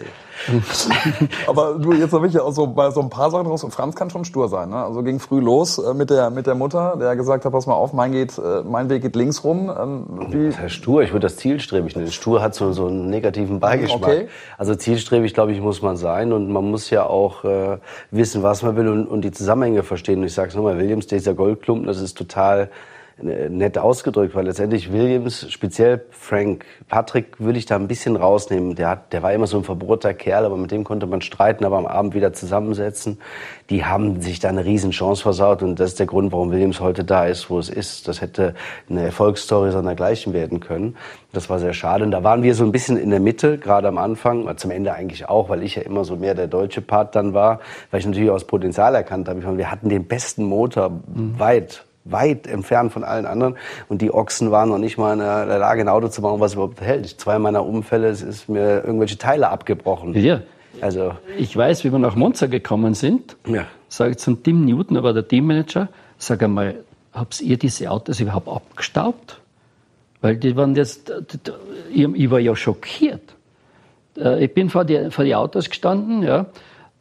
[1.46, 3.66] Aber du, jetzt habe ich ja auch so bei so ein paar Sachen raus.
[3.70, 4.70] Franz kann schon stur sein.
[4.70, 4.78] Ne?
[4.78, 7.74] Also ging früh los äh, mit der mit der Mutter, der gesagt hat, pass mal
[7.74, 9.70] auf, mein geht, äh, mein Weg geht links rum.
[9.78, 10.48] Ähm, wie?
[10.48, 11.04] Das heißt stur.
[11.04, 12.12] Ich würde das zielstrebig nennen.
[12.12, 14.02] Stur hat so so einen negativen Beigeschmack.
[14.02, 14.28] Okay.
[14.58, 17.78] Also zielstrebig, glaube ich, muss man sein und man muss ja auch äh,
[18.10, 20.20] wissen, was man will und, und die Zusammenhänge verstehen.
[20.20, 22.70] Und ich sage es nochmal, Williams, dieser Goldklumpen, das ist total äh,
[23.24, 28.76] nett ausgedrückt, weil letztendlich Williams, speziell Frank Patrick, würde ich da ein bisschen rausnehmen.
[28.76, 31.66] Der, hat, der war immer so ein verbohrter Kerl, aber mit dem konnte man streiten,
[31.66, 33.20] aber am Abend wieder zusammensetzen.
[33.70, 37.04] Die haben sich da eine Riesenchance versaut und das ist der Grund, warum Williams heute
[37.04, 38.08] da ist, wo es ist.
[38.08, 38.56] Das hätte
[38.90, 40.96] eine Erfolgsstory sondergleichen werden können.
[41.34, 42.04] Das war sehr schade.
[42.04, 44.94] Und da waren wir so ein bisschen in der Mitte, gerade am Anfang, zum Ende
[44.94, 48.06] eigentlich auch, weil ich ja immer so mehr der deutsche Part dann war, weil ich
[48.06, 49.40] natürlich auch das Potenzial erkannt habe.
[49.40, 51.40] Ich meine, wir hatten den besten Motor mhm.
[51.40, 53.58] weit weit entfernt von allen anderen.
[53.90, 56.54] Und die Ochsen waren noch nicht mal in der Lage, ein Auto zu bauen, was
[56.54, 57.08] überhaupt hält.
[57.08, 60.14] Zwei meiner Umfälle ist mir irgendwelche Teile abgebrochen.
[60.16, 60.42] Ja.
[60.80, 61.14] Also.
[61.38, 63.36] Ich weiß, wie wir nach Monza gekommen sind.
[63.46, 63.66] Ja.
[63.90, 66.76] Sage ich zum Tim Newton, aber der Teammanager, sag einmal,
[67.14, 69.42] habt ihr diese Autos überhaupt abgestaubt?
[70.22, 71.12] Weil die waren jetzt,
[71.92, 73.36] ich war ja schockiert.
[74.18, 76.46] Äh, ich bin vor die, vor die Autos gestanden, ja.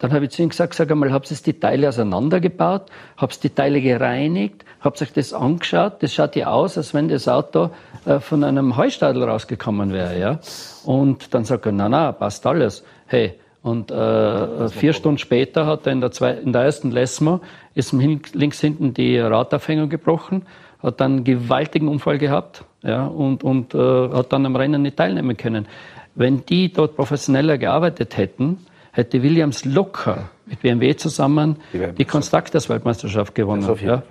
[0.01, 2.87] Dann habe ich zu ihm gesagt, sag einmal, habt ihr die Teile auseinandergebaut?
[3.19, 4.65] Habt ihr die Teile gereinigt?
[4.81, 6.03] Habt ihr euch das angeschaut?
[6.03, 7.71] Das schaut ja aus, als wenn das Auto
[8.07, 10.41] äh, von einem Heustadel rausgekommen wäre, ja.
[10.85, 12.83] Und dann sagt er, na, na, passt alles.
[13.07, 17.41] Hey, und äh, vier Stunden später hat er in der, zwei, in der ersten Lesmo
[17.75, 20.47] ist ihm links hinten die Radaufhängung gebrochen,
[20.83, 24.97] hat dann einen gewaltigen Unfall gehabt ja, und, und äh, hat dann am Rennen nicht
[24.97, 25.69] teilnehmen können.
[26.15, 33.35] Wenn die dort professioneller gearbeitet hätten, hätte Williams locker mit BMW zusammen die, die Constructors-Weltmeisterschaft
[33.35, 33.69] gewonnen.
[33.83, 34.03] Ja.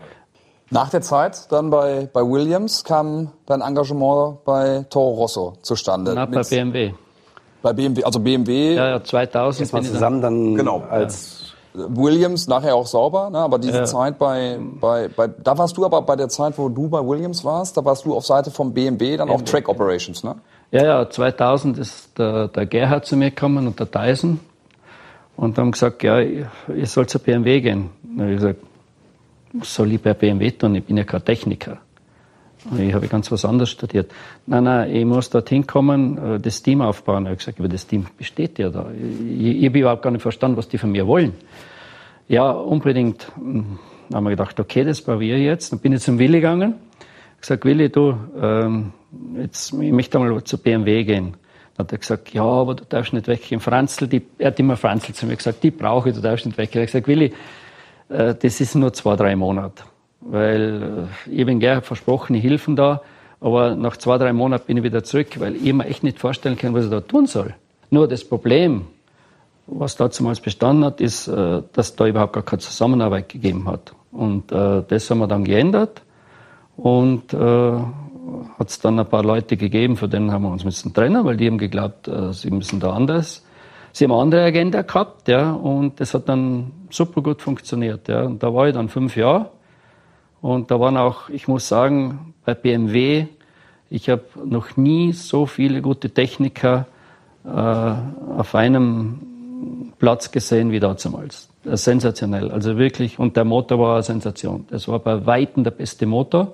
[0.71, 6.13] Nach der Zeit dann bei, bei Williams kam dein Engagement bei Toro Rosso zustande.
[6.13, 6.93] Na, bei BMW.
[7.61, 8.75] Bei BMW, also BMW.
[8.75, 9.59] Ja, ja 2000.
[9.59, 10.83] Jetzt mal zusammen dann genau.
[10.89, 13.39] als Williams nachher auch sauber, ne?
[13.39, 13.85] aber diese ja.
[13.85, 17.43] Zeit bei, bei, bei, da warst du aber bei der Zeit, wo du bei Williams
[17.43, 19.41] warst, da warst du auf Seite vom BMW, dann BMW.
[19.41, 20.35] auch Track Operations, ne?
[20.71, 24.39] Ja, ja, 2000 ist der, der Gerhard zu mir gekommen und der Tyson
[25.39, 26.49] und haben gesagt, ja, ihr
[26.83, 27.89] sollt zur BMW gehen.
[28.03, 28.59] Und ich gesagt,
[29.53, 30.75] was soll ich bei BMW tun?
[30.75, 31.77] Ich bin ja kein Techniker.
[32.77, 34.11] Ich habe ganz was anderes studiert.
[34.45, 37.23] Nein, nein, ich muss dorthin kommen, äh, das Team aufbauen.
[37.23, 38.87] Ich habe gesagt, aber das Team besteht ja da.
[38.91, 41.31] Ich, ich habe überhaupt gar nicht verstanden, was die von mir wollen.
[42.27, 43.31] Ja, unbedingt.
[43.35, 45.71] Hm, dann haben wir gedacht, okay, das probiere ich jetzt.
[45.71, 46.75] Dann bin ich zum Willi gegangen.
[47.35, 48.91] Ich gesagt, Willi, du, ähm,
[49.37, 51.35] jetzt, ich möchte mal zu BMW gehen.
[51.79, 53.61] Hat er gesagt, ja, aber du darfst nicht weggehen.
[53.61, 56.57] Franzl, die, er hat immer Franzl zu mir gesagt, die brauche ich, du darfst nicht
[56.57, 56.83] weggehen.
[56.83, 57.33] Ich habe gesagt, Willi,
[58.09, 59.83] äh, das ist nur zwei, drei Monate.
[60.19, 63.01] Weil äh, ich bin versprochen, ich helfen da,
[63.39, 66.57] aber nach zwei, drei Monaten bin ich wieder zurück, weil ich mir echt nicht vorstellen
[66.57, 67.55] kann, was ich da tun soll.
[67.91, 68.87] Nur das Problem,
[69.65, 73.93] was damals bestanden hat, ist, äh, dass da überhaupt gar keine Zusammenarbeit gegeben hat.
[74.11, 76.01] Und das haben wir dann geändert
[76.81, 77.71] und äh,
[78.57, 81.37] hat es dann ein paar Leute gegeben, für denen haben wir uns müssen trennen, weil
[81.37, 83.45] die haben geglaubt, äh, sie müssen da anders.
[83.91, 88.23] Sie haben eine andere Agenda gehabt, ja, und das hat dann super gut funktioniert, ja.
[88.23, 89.49] Und da war ich dann fünf Jahre
[90.41, 93.25] und da waren auch, ich muss sagen, bei BMW,
[93.89, 96.85] ich habe noch nie so viele gute Techniker
[97.43, 99.19] äh, auf einem
[99.97, 101.49] Platz gesehen wie damals.
[101.65, 103.19] Sensationell, also wirklich.
[103.19, 104.65] Und der Motor war eine Sensation.
[104.69, 106.53] Das war bei Weitem der beste Motor.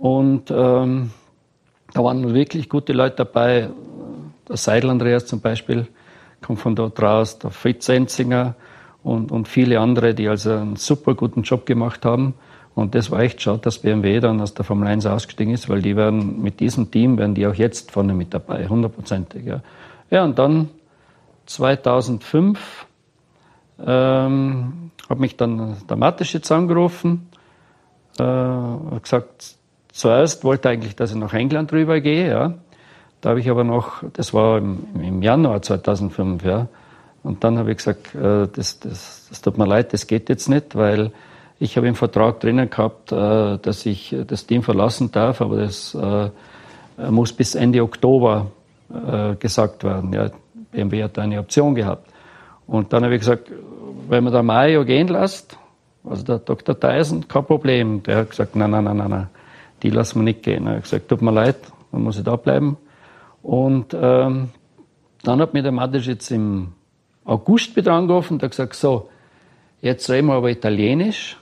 [0.00, 1.10] Und ähm,
[1.92, 3.68] da waren wirklich gute Leute dabei.
[4.48, 5.86] Der Seidel Andreas zum Beispiel
[6.40, 8.54] kommt von dort raus, der Fritz Enzinger
[9.02, 12.34] und, und viele andere, die also einen super guten Job gemacht haben.
[12.74, 15.82] Und das war echt schade, dass BMW dann aus der Formel 1 ausgestiegen ist, weil
[15.82, 19.44] die werden mit diesem Team, werden die auch jetzt vorne mit dabei, hundertprozentig.
[19.44, 19.60] Ja.
[20.10, 20.70] ja, und dann
[21.44, 22.86] 2005
[23.84, 27.28] ähm, hat mich dann der Mateschitz angerufen,
[28.18, 29.59] äh, gesagt,
[29.92, 32.54] zuerst wollte eigentlich, dass ich nach England rübergehe, ja.
[33.20, 36.68] Da habe ich aber noch, das war im, im Januar 2005, ja.
[37.22, 40.48] Und dann habe ich gesagt, äh, das, das, das tut mir leid, das geht jetzt
[40.48, 41.12] nicht, weil
[41.58, 45.94] ich habe im Vertrag drinnen gehabt, äh, dass ich das Team verlassen darf, aber das
[45.94, 46.30] äh,
[47.10, 48.50] muss bis Ende Oktober
[48.90, 50.12] äh, gesagt werden.
[50.12, 50.30] Ja,
[50.72, 52.08] BMW hat eine Option gehabt.
[52.66, 53.50] Und dann habe ich gesagt,
[54.08, 55.58] wenn man der Mario gehen lässt,
[56.08, 56.78] also der Dr.
[56.78, 58.02] Tyson, kein Problem.
[58.04, 59.28] Der hat gesagt, nein, nein, nein, nein, nein,
[59.82, 60.66] die lassen wir nicht gehen.
[60.66, 61.56] Er hat gesagt, tut mir leid,
[61.92, 62.76] dann muss ich da bleiben.
[63.42, 64.50] Und ähm,
[65.22, 66.72] dann hat mir der Madic jetzt im
[67.24, 69.08] August wieder angerufen und hat gesagt, so,
[69.80, 71.36] jetzt reden wir aber Italienisch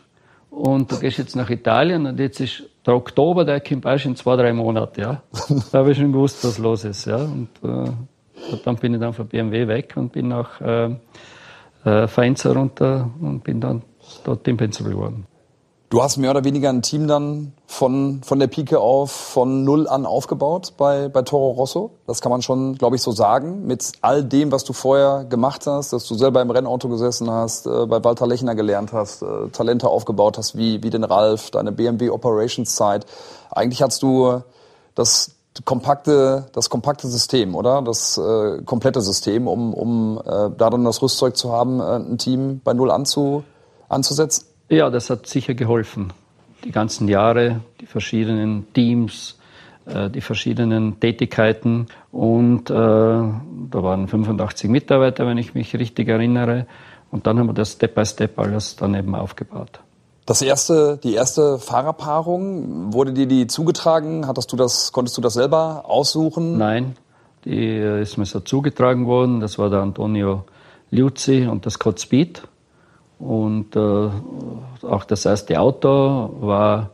[0.50, 4.16] und du gehst jetzt nach Italien und jetzt ist der Oktober, der kommt erst in
[4.16, 5.22] zwei, drei Monaten, ja.
[5.72, 7.16] Da habe ich schon gewusst, was los ist, ja.
[7.16, 7.90] Und, äh,
[8.64, 10.90] dann bin ich dann von BMW weg und bin nach äh,
[11.84, 13.82] äh, Faenza runter und bin dann
[14.24, 15.26] dort im Principal geworden.
[15.90, 19.88] Du hast mehr oder weniger ein Team dann von, von der Pike auf, von Null
[19.88, 21.92] an aufgebaut bei, bei Toro Rosso.
[22.06, 23.66] Das kann man schon, glaube ich, so sagen.
[23.66, 27.66] Mit all dem, was du vorher gemacht hast, dass du selber im Rennauto gesessen hast,
[27.66, 31.72] äh, bei Walter Lechner gelernt hast, äh, Talente aufgebaut hast, wie, wie den Ralf, deine
[31.72, 33.06] BMW Operations Zeit.
[33.50, 34.42] Eigentlich hast du
[34.94, 35.30] das
[35.64, 37.80] kompakte, das kompakte System, oder?
[37.80, 42.18] Das äh, komplette System, um, um äh, da dann das Rüstzeug zu haben, äh, ein
[42.18, 43.42] Team bei Null anzu,
[43.88, 44.44] anzusetzen?
[44.68, 46.12] Ja, das hat sicher geholfen.
[46.64, 49.38] Die ganzen Jahre, die verschiedenen Teams,
[49.86, 51.86] äh, die verschiedenen Tätigkeiten.
[52.12, 53.32] Und äh, da
[53.72, 56.66] waren 85 Mitarbeiter, wenn ich mich richtig erinnere.
[57.10, 59.80] Und dann haben wir das Step by Step alles dann eben aufgebaut.
[60.26, 64.26] Das erste, die erste Fahrerpaarung, wurde dir die zugetragen?
[64.26, 66.58] Hattest du das, konntest du das selber aussuchen?
[66.58, 66.96] Nein,
[67.46, 69.40] die äh, ist mir so zugetragen worden.
[69.40, 70.44] Das war der Antonio
[70.90, 72.42] Liuzzi und das Scott Speed.
[73.18, 74.10] Und äh,
[74.86, 76.90] auch das erste Auto war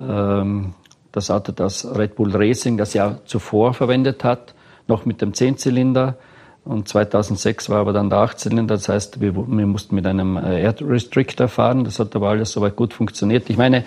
[0.00, 0.74] ähm,
[1.12, 4.54] das Auto, das Red Bull Racing das Jahr zuvor verwendet hat,
[4.86, 6.16] noch mit dem Zehnzylinder.
[6.64, 10.62] Und 2006 war aber dann der Achtzylinder, das heißt, wir, wir, mussten mit einem äh,
[10.62, 11.84] Air Restrictor fahren.
[11.84, 13.50] Das hat aber alles soweit gut funktioniert.
[13.50, 13.84] Ich meine,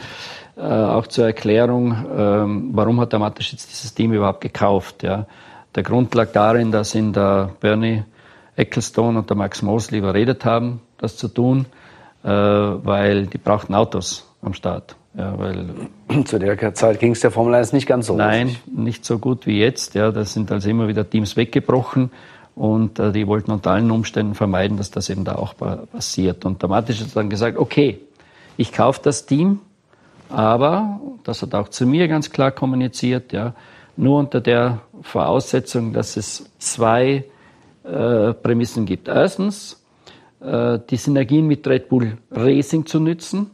[0.57, 5.03] äh, auch zur Erklärung, ähm, warum hat der Mateschitz dieses Team überhaupt gekauft?
[5.03, 5.25] Ja?
[5.73, 8.03] Der Grund lag darin, dass ihn der Bernie
[8.55, 11.65] Ecclestone und der Max Mosley überredet haben, das zu tun,
[12.23, 14.95] äh, weil die brauchten Autos am Start.
[15.17, 15.65] Ja, weil
[16.25, 18.15] Zu der Zeit ging es der Formel 1 nicht ganz so.
[18.15, 18.73] Nein, richtig.
[18.73, 19.95] nicht so gut wie jetzt.
[19.95, 22.11] Ja, da sind also immer wieder Teams weggebrochen
[22.55, 26.45] und äh, die wollten unter allen Umständen vermeiden, dass das eben da auch passiert.
[26.45, 27.99] Und der Matisch hat dann gesagt, okay,
[28.57, 29.59] ich kaufe das Team,
[30.29, 33.53] aber, das hat auch zu mir ganz klar kommuniziert, ja,
[33.97, 37.25] nur unter der Voraussetzung, dass es zwei
[37.85, 39.07] äh, Prämissen gibt.
[39.07, 39.83] Erstens,
[40.41, 43.51] äh, die Synergien mit Red Bull Racing zu nützen,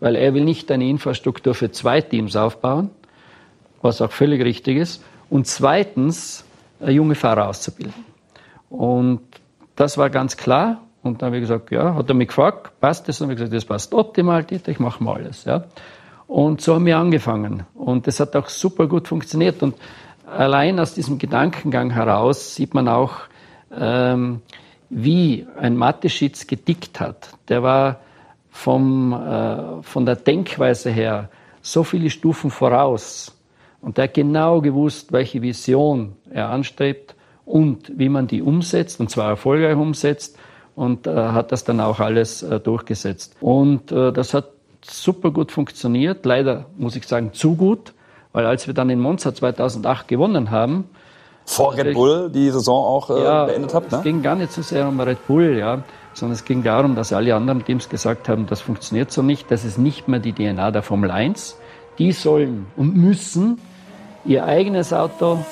[0.00, 2.90] weil er will nicht eine Infrastruktur für zwei Teams aufbauen,
[3.82, 5.02] was auch völlig richtig ist.
[5.30, 6.44] Und zweitens,
[6.80, 8.04] äh, junge Fahrer auszubilden.
[8.70, 9.20] Und
[9.76, 10.80] das war ganz klar.
[11.02, 13.20] Und dann habe ich gesagt, ja, hat er mich gefragt, passt das?
[13.20, 15.44] Und ich gesagt, das passt optimal, Dieter, ich mache mal alles.
[15.44, 15.64] Ja.
[16.26, 17.64] Und so haben wir angefangen.
[17.74, 19.62] Und das hat auch super gut funktioniert.
[19.62, 19.74] Und
[20.26, 23.12] allein aus diesem Gedankengang heraus sieht man auch,
[23.78, 24.42] ähm,
[24.90, 27.30] wie ein Mateschitz gedickt hat.
[27.48, 28.00] Der war
[28.50, 31.28] vom, äh, von der Denkweise her
[31.60, 33.36] so viele Stufen voraus.
[33.80, 39.10] Und der hat genau gewusst, welche Vision er anstrebt und wie man die umsetzt, und
[39.10, 40.38] zwar erfolgreich umsetzt.
[40.74, 43.36] Und äh, hat das dann auch alles äh, durchgesetzt.
[43.40, 44.48] Und äh, das hat
[44.82, 46.24] super gut funktioniert.
[46.26, 47.92] Leider muss ich sagen, zu gut,
[48.32, 50.88] weil als wir dann in Monza 2008 gewonnen haben,
[51.44, 53.92] vor Red Bull die Saison auch äh, ja, beendet habt.
[53.92, 53.98] Ne?
[53.98, 55.82] Es ging gar nicht so sehr um Red Bull, ja,
[56.14, 59.64] sondern es ging darum, dass alle anderen Teams gesagt haben, das funktioniert so nicht, das
[59.64, 61.58] ist nicht mehr die DNA der Formel 1.
[61.98, 63.60] Die sollen und müssen
[64.24, 65.44] ihr eigenes Auto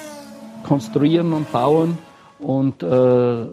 [0.66, 1.98] konstruieren und bauen
[2.38, 3.46] und äh,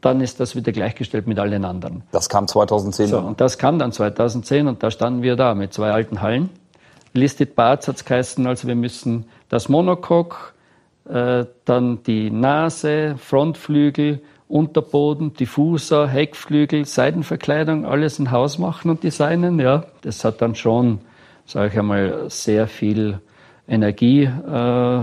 [0.00, 2.02] dann ist das wieder gleichgestellt mit allen anderen.
[2.12, 3.08] Das kam 2010.
[3.08, 6.50] So, und das kam dann 2010 und da standen wir da mit zwei alten Hallen.
[7.14, 10.53] Listed Parts hat es geheißen, also wir müssen das Monocoque,
[11.08, 19.58] äh, dann die Nase, Frontflügel, Unterboden, Diffuser, Heckflügel, Seitenverkleidung, alles in Haus machen und designen.
[19.58, 21.00] Ja, das hat dann schon,
[21.46, 23.20] sage ich einmal, sehr viel
[23.66, 25.00] Energie äh,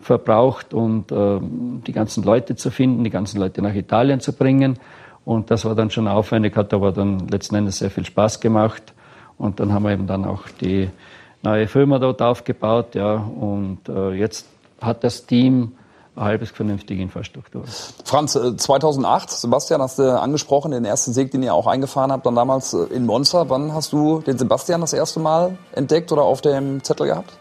[0.00, 1.38] verbraucht und äh,
[1.86, 4.78] die ganzen Leute zu finden, die ganzen Leute nach Italien zu bringen.
[5.24, 8.94] Und das war dann schon aufwendig, hat aber dann letzten Endes sehr viel Spaß gemacht.
[9.36, 10.88] Und dann haben wir eben dann auch die
[11.42, 13.14] neue Firma dort aufgebaut, ja.
[13.14, 14.48] Und äh, jetzt
[14.80, 15.72] hat das Team
[16.16, 17.64] halbwegs vernünftige Infrastruktur.
[18.04, 22.26] Franz, 2008, äh, Sebastian hast du angesprochen, den ersten Sieg, den ihr auch eingefahren habt,
[22.26, 23.48] dann damals äh, in Monza.
[23.48, 27.38] Wann hast du den Sebastian das erste Mal entdeckt oder auf dem Zettel gehabt?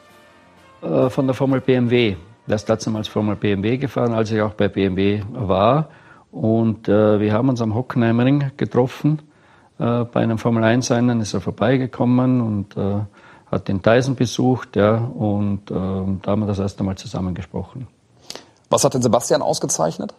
[0.82, 2.16] Äh, von der Formel BMW.
[2.48, 5.90] Ist damals Formel BMW gefahren, als ich auch bei BMW war.
[6.32, 9.22] Und äh, wir haben uns am Hockenheimring getroffen.
[9.80, 13.02] Äh, bei einem Formel 1 Rennen ist er vorbeigekommen und äh,
[13.52, 17.88] hat den Tyson besucht, ja, und äh, da haben wir das erste Mal zusammengesprochen.
[18.70, 20.14] Was hat den Sebastian ausgezeichnet?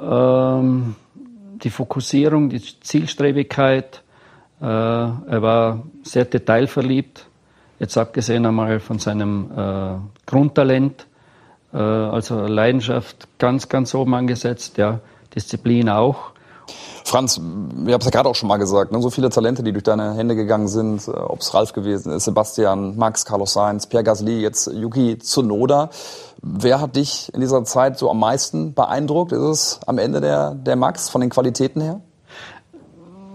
[0.00, 4.02] Ähm, die Fokussierung, die Zielstrebigkeit.
[4.60, 7.26] Äh, er war sehr detailverliebt,
[7.78, 9.96] jetzt abgesehen einmal von seinem äh,
[10.26, 11.06] Grundtalent,
[11.72, 15.00] äh, also Leidenschaft ganz, ganz oben angesetzt, ja,
[15.34, 16.33] Disziplin auch.
[17.14, 19.70] Franz, wir haben es ja gerade auch schon mal gesagt, ne, so viele Talente, die
[19.70, 23.86] durch deine Hände gegangen sind, äh, ob es Ralf gewesen ist, Sebastian, Max, Carlos Sainz,
[23.86, 25.90] Pierre Gasly, jetzt Yuki Tsunoda.
[26.42, 29.30] Wer hat dich in dieser Zeit so am meisten beeindruckt?
[29.30, 32.00] Ist es am Ende der, der Max von den Qualitäten her?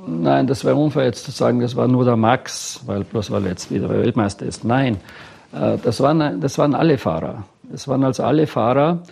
[0.05, 3.43] Nein, das wäre unfair jetzt zu sagen, das war nur der Max, weil bloß weil
[3.43, 4.65] er jetzt wieder Weltmeister ist.
[4.65, 4.97] Nein,
[5.53, 7.45] äh, das waren, das waren alle Fahrer.
[7.73, 9.03] Es waren also alle Fahrer,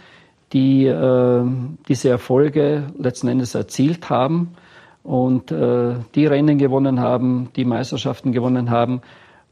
[0.54, 1.44] die äh,
[1.88, 4.56] diese Erfolge letzten Endes erzielt haben
[5.04, 9.02] und äh, die Rennen gewonnen haben, die Meisterschaften gewonnen haben.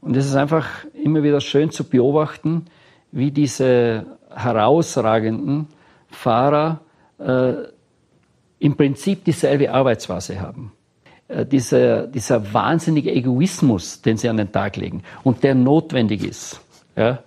[0.00, 2.66] Und es ist einfach immer wieder schön zu beobachten,
[3.12, 5.68] wie diese herausragenden
[6.08, 6.80] Fahrer
[7.18, 7.54] äh,
[8.58, 10.72] im Prinzip dieselbe Arbeitsweise haben.
[11.28, 16.60] Äh, dieser, dieser wahnsinnige Egoismus, den sie an den Tag legen und der notwendig ist,
[16.96, 17.18] ja,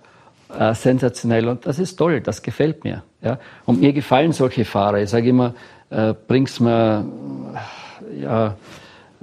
[0.56, 1.48] äh, sensationell.
[1.48, 3.02] Und das ist toll, das gefällt mir.
[3.22, 3.38] Ja.
[3.66, 5.02] Und mir gefallen solche Fahrer.
[5.02, 5.54] Ich sage immer,
[5.90, 7.04] äh, bring's mir,
[8.20, 8.56] ja,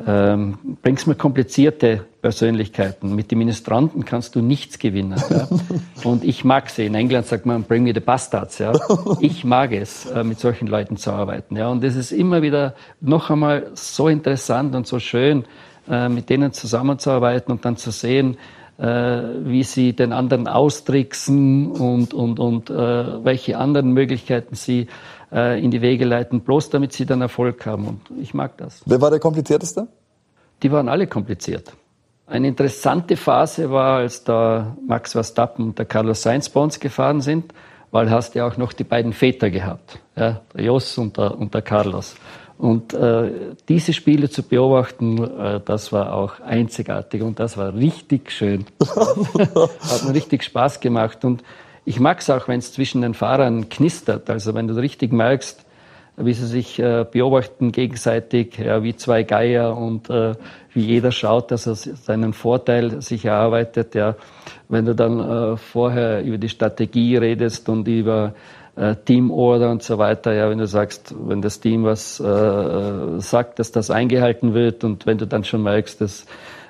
[0.05, 3.15] ähm, bringst mir komplizierte Persönlichkeiten.
[3.15, 5.21] Mit den Ministranten kannst du nichts gewinnen.
[5.29, 5.47] Ja?
[6.03, 6.85] Und ich mag sie.
[6.85, 8.59] In England sagt man, bring me the bastards.
[8.59, 8.73] Ja?
[9.21, 11.55] Ich mag es, äh, mit solchen Leuten zu arbeiten.
[11.55, 11.69] Ja?
[11.69, 15.45] Und es ist immer wieder noch einmal so interessant und so schön,
[15.89, 18.37] äh, mit denen zusammenzuarbeiten und dann zu sehen,
[18.80, 22.73] wie sie den anderen austricksen und, und, und äh,
[23.25, 24.88] welche anderen Möglichkeiten sie
[25.32, 27.88] äh, in die Wege leiten, bloß damit sie dann Erfolg haben.
[27.88, 28.82] Und ich mag das.
[28.86, 29.88] Wer war der komplizierteste?
[30.63, 31.73] Die waren alle kompliziert.
[32.28, 37.21] Eine interessante Phase war, als da Max Verstappen und der Carlos Sainz bei uns gefahren
[37.21, 37.53] sind,
[37.91, 41.53] weil hast ja auch noch die beiden Väter gehabt, ja, der Jos und der, und
[41.53, 42.15] der Carlos.
[42.57, 43.31] Und äh,
[43.69, 48.65] diese Spiele zu beobachten, äh, das war auch einzigartig und das war richtig schön.
[48.81, 51.23] Hat mir richtig Spaß gemacht.
[51.23, 51.43] Und
[51.85, 54.29] ich mag es auch, wenn es zwischen den Fahrern knistert.
[54.29, 55.65] Also wenn du richtig merkst,
[56.17, 60.33] wie sie sich äh, beobachten gegenseitig, ja, wie zwei Geier und äh,
[60.73, 63.93] wie jeder schaut, dass er seinen Vorteil sich erarbeitet.
[63.93, 64.15] Ja.
[64.67, 68.33] Wenn du dann äh, vorher über die Strategie redest und über
[68.78, 73.59] äh, Teamorder und so weiter, ja, wenn du sagst, wenn das Team was äh, sagt,
[73.59, 76.25] dass das eingehalten wird und wenn du dann schon merkst, dass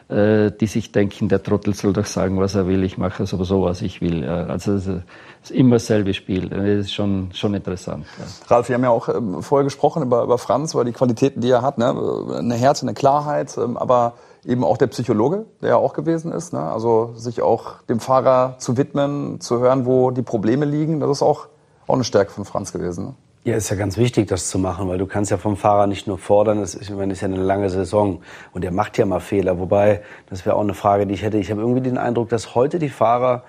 [0.10, 3.34] äh, die sich denken, der Trottel soll doch sagen, was er will, ich mache es
[3.34, 4.24] aber so, was ich will.
[4.26, 6.48] Also es ist immer dasselbe Spiel.
[6.50, 8.06] Das ist schon, schon interessant.
[8.18, 8.56] Ja.
[8.56, 11.50] Ralf, wir haben ja auch ähm, vorher gesprochen über, über Franz, über die Qualitäten, die
[11.50, 11.78] er hat.
[11.78, 11.94] Ne?
[12.38, 14.14] Eine Härte, eine Klarheit, ähm, aber
[14.46, 16.54] eben auch der Psychologe, der ja auch gewesen ist.
[16.54, 16.62] Ne?
[16.62, 21.22] Also sich auch dem Fahrer zu widmen, zu hören, wo die Probleme liegen, das ist
[21.22, 21.48] auch,
[21.88, 23.06] auch eine Stärke von Franz gewesen.
[23.06, 23.14] Ne?
[23.48, 26.06] Ja, ist ja ganz wichtig, das zu machen, weil du kannst ja vom Fahrer nicht
[26.06, 28.22] nur fordern, das ist, das ist ja eine lange Saison
[28.52, 29.58] und er macht ja mal Fehler.
[29.58, 31.38] Wobei, das wäre auch eine Frage, die ich hätte.
[31.38, 33.46] Ich habe irgendwie den Eindruck, dass heute die Fahrer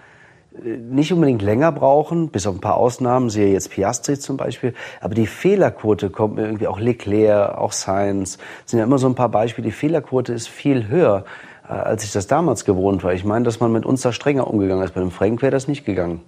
[0.65, 4.73] äh, nicht unbedingt länger brauchen, bis auf ein paar Ausnahmen, sehe jetzt Piastri zum Beispiel,
[5.01, 9.17] aber die Fehlerquote kommt mir irgendwie auch Leclerc, auch Sainz, sind ja immer so ein
[9.17, 11.25] paar Beispiele, die Fehlerquote ist viel höher,
[11.69, 13.15] äh, als ich das damals gewohnt war.
[13.15, 14.95] Ich meine, dass man mit uns da strenger umgegangen ist.
[14.95, 16.21] Bei dem Frank wäre das nicht gegangen.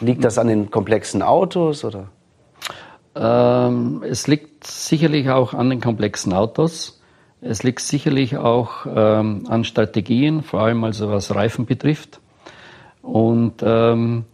[0.00, 2.08] Liegt das an den komplexen Autos oder?
[3.14, 7.00] Ähm, es liegt sicherlich auch an den komplexen Autos.
[7.40, 12.20] Es liegt sicherlich auch ähm, an Strategien, vor allem also was Reifen betrifft.
[13.02, 14.24] Und ähm,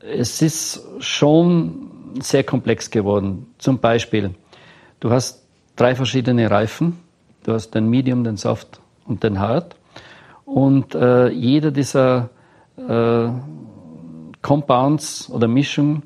[0.00, 3.54] es ist schon sehr komplex geworden.
[3.58, 4.34] Zum Beispiel,
[5.00, 5.46] du hast
[5.76, 6.98] drei verschiedene Reifen.
[7.44, 9.76] Du hast den Medium, den Soft und den Hard.
[10.44, 12.30] Und äh, jeder dieser
[12.76, 13.28] äh,
[14.52, 16.02] Compounds oder Mischungen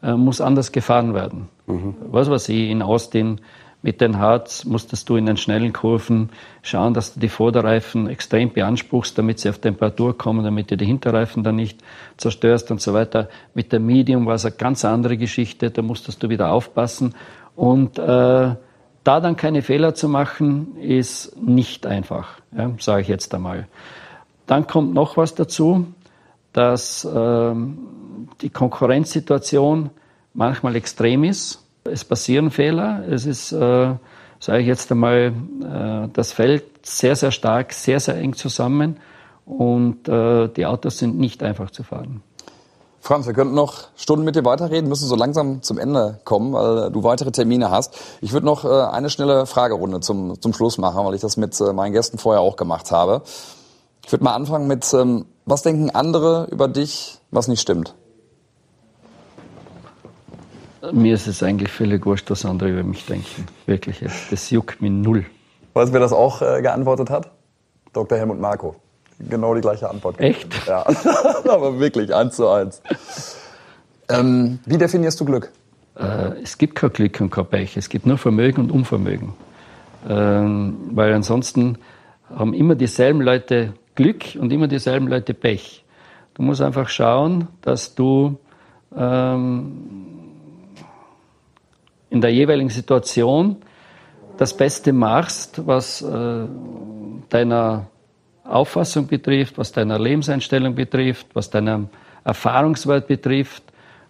[0.00, 1.48] äh, muss anders gefahren werden.
[1.66, 1.96] Mhm.
[2.02, 3.40] Was weiß ich, in Austin
[3.82, 6.30] mit den Harz musstest du in den schnellen Kurven
[6.62, 10.84] schauen, dass du die Vorderreifen extrem beanspruchst, damit sie auf Temperatur kommen, damit du die
[10.84, 11.80] Hinterreifen dann nicht
[12.16, 13.28] zerstörst und so weiter.
[13.54, 17.16] Mit der Medium war es eine ganz andere Geschichte, da musstest du wieder aufpassen.
[17.56, 18.02] Und äh,
[19.02, 23.66] da dann keine Fehler zu machen, ist nicht einfach, ja, sage ich jetzt einmal.
[24.46, 25.86] Dann kommt noch was dazu,
[26.52, 27.54] dass äh,
[28.40, 29.90] die Konkurrenzsituation
[30.34, 31.64] manchmal extrem ist.
[31.84, 33.04] Es passieren Fehler.
[33.08, 33.94] Es ist, äh,
[34.38, 35.32] sage ich jetzt einmal,
[35.62, 38.98] äh, das Feld sehr, sehr stark, sehr, sehr eng zusammen
[39.46, 42.22] und äh, die Autos sind nicht einfach zu fahren.
[43.02, 46.90] Franz, wir könnten noch Stunden mit dir weiterreden, müssen so langsam zum Ende kommen, weil
[46.90, 47.98] du weitere Termine hast.
[48.20, 51.58] Ich würde noch äh, eine schnelle Fragerunde zum, zum Schluss machen, weil ich das mit
[51.60, 53.22] äh, meinen Gästen vorher auch gemacht habe.
[54.04, 57.94] Ich würde mal anfangen mit, ähm, was denken andere über dich, was nicht stimmt?
[60.92, 63.46] Mir ist es eigentlich völlig wurscht, was andere über mich denken.
[63.66, 65.26] Wirklich, das juckt mich null.
[65.74, 67.30] Weißt du, wer das auch äh, geantwortet hat?
[67.92, 68.16] Dr.
[68.16, 68.76] Helmut Marko.
[69.18, 70.18] Genau die gleiche Antwort.
[70.18, 70.48] Echt?
[70.66, 70.86] Ja,
[71.48, 72.80] aber wirklich, eins zu eins.
[74.08, 75.50] Ähm, wie definierst du Glück?
[75.96, 77.76] Äh, es gibt kein Glück und kein Pech.
[77.76, 79.34] Es gibt nur Vermögen und Unvermögen.
[80.08, 81.76] Ähm, weil ansonsten
[82.34, 85.84] haben immer dieselben Leute Glück und immer dieselben Leute Pech.
[86.32, 88.38] Du musst einfach schauen, dass du
[88.96, 89.72] ähm,
[92.08, 93.56] in der jeweiligen Situation
[94.38, 96.46] das Beste machst, was äh,
[97.28, 97.88] deiner
[98.42, 101.90] Auffassung betrifft, was deiner Lebenseinstellung betrifft, was deiner
[102.24, 103.64] Erfahrungswert betrifft.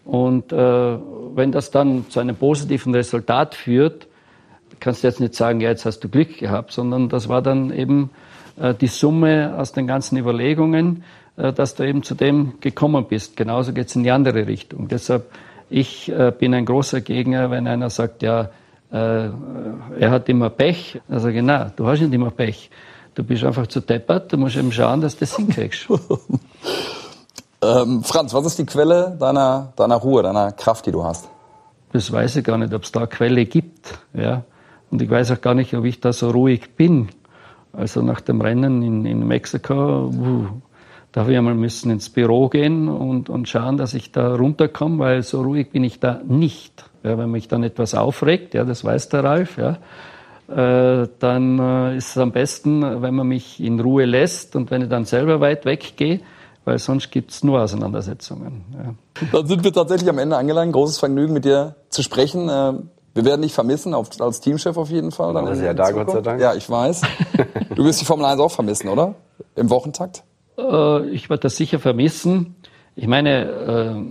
[0.05, 0.99] Und äh,
[1.35, 4.07] wenn das dann zu einem positiven Resultat führt,
[4.79, 7.73] kannst du jetzt nicht sagen, ja, jetzt hast du Glück gehabt, sondern das war dann
[7.73, 8.11] eben
[8.81, 11.05] die Summe aus den ganzen Überlegungen,
[11.41, 13.37] äh, dass du eben zu dem gekommen bist.
[13.37, 14.89] Genauso geht es in die andere Richtung.
[14.89, 15.31] Deshalb,
[15.69, 18.51] ich äh, bin ein großer Gegner, wenn einer sagt, ja,
[18.93, 19.29] äh,
[19.99, 21.01] er hat immer Pech.
[21.09, 22.71] Also genau, du hast nicht immer Pech.
[23.15, 25.89] Du bist einfach zu deppert, du musst eben schauen, dass du das hinkriegst.
[27.63, 31.29] ähm, Franz, was ist die Quelle deiner, deiner Ruhe, deiner Kraft, die du hast?
[31.93, 33.99] Das weiß ich gar nicht, ob es da eine Quelle gibt.
[34.15, 34.45] Ja?
[34.91, 37.09] Und ich weiß auch gar nicht, ob ich da so ruhig bin.
[37.73, 40.47] Also nach dem Rennen in, in Mexiko, wuh,
[41.13, 44.99] da habe ich einmal müssen ins Büro gehen und, und schauen, dass ich da runterkomme,
[44.99, 46.85] weil so ruhig bin ich da nicht.
[47.03, 49.79] Ja, wenn mich dann etwas aufregt, ja, das weiß der Ralf, ja,
[50.51, 54.83] äh, dann äh, ist es am besten, wenn man mich in Ruhe lässt und wenn
[54.83, 56.21] ich dann selber weit weggehe,
[56.65, 58.65] weil sonst gibt es nur Auseinandersetzungen.
[58.75, 59.27] Ja.
[59.33, 60.73] Dann sind wir tatsächlich am Ende angelangt.
[60.73, 62.49] Großes Vergnügen, mit dir zu sprechen.
[62.49, 62.75] Äh,
[63.15, 65.35] wir werden dich vermissen, als Teamchef auf jeden Fall.
[65.35, 66.41] Dann ja da, Gott sei Dank.
[66.41, 67.03] Ja, ich weiß.
[67.81, 69.15] Du wirst die Formel 1 auch vermissen, oder?
[69.57, 70.23] Im Wochentakt?
[70.59, 72.57] Ich werde das sicher vermissen.
[72.95, 74.05] Ich meine,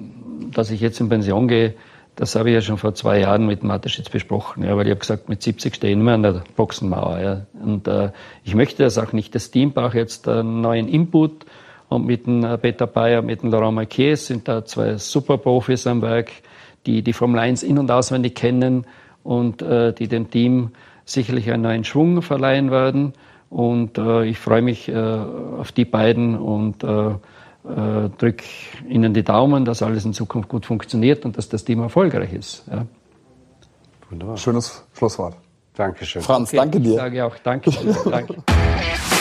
[0.51, 1.75] dass ich jetzt in Pension gehe,
[2.15, 5.01] das habe ich ja schon vor zwei Jahren mit Mateschitz besprochen, ja, weil ich habe
[5.01, 7.19] gesagt, mit 70 stehen wir an der Boxenmauer.
[7.19, 7.41] Ja.
[7.63, 8.09] Und äh,
[8.43, 9.35] ich möchte das auch nicht.
[9.35, 11.45] Das Team braucht jetzt einen neuen Input.
[11.89, 15.85] Und mit dem äh, Peter Bayer, mit dem Laurent Marquez sind da zwei super Profis
[15.85, 16.31] am Werk,
[16.87, 18.87] die die Formel 1 in- und auswendig kennen
[19.21, 20.71] und äh, die dem Team
[21.05, 23.13] sicherlich einen neuen Schwung verleihen werden.
[23.49, 28.43] Und äh, ich freue mich äh, auf die beiden und äh, äh, drück
[28.87, 32.63] Ihnen die Daumen, dass alles in Zukunft gut funktioniert und dass das Team erfolgreich ist.
[32.69, 32.85] Ja.
[34.09, 34.37] Wunderbar.
[34.37, 35.35] Schönes Schlusswort.
[35.75, 36.21] Dankeschön.
[36.21, 36.91] Franz, okay, danke dir.
[36.91, 37.71] Ich sage auch danke.
[38.09, 38.35] danke.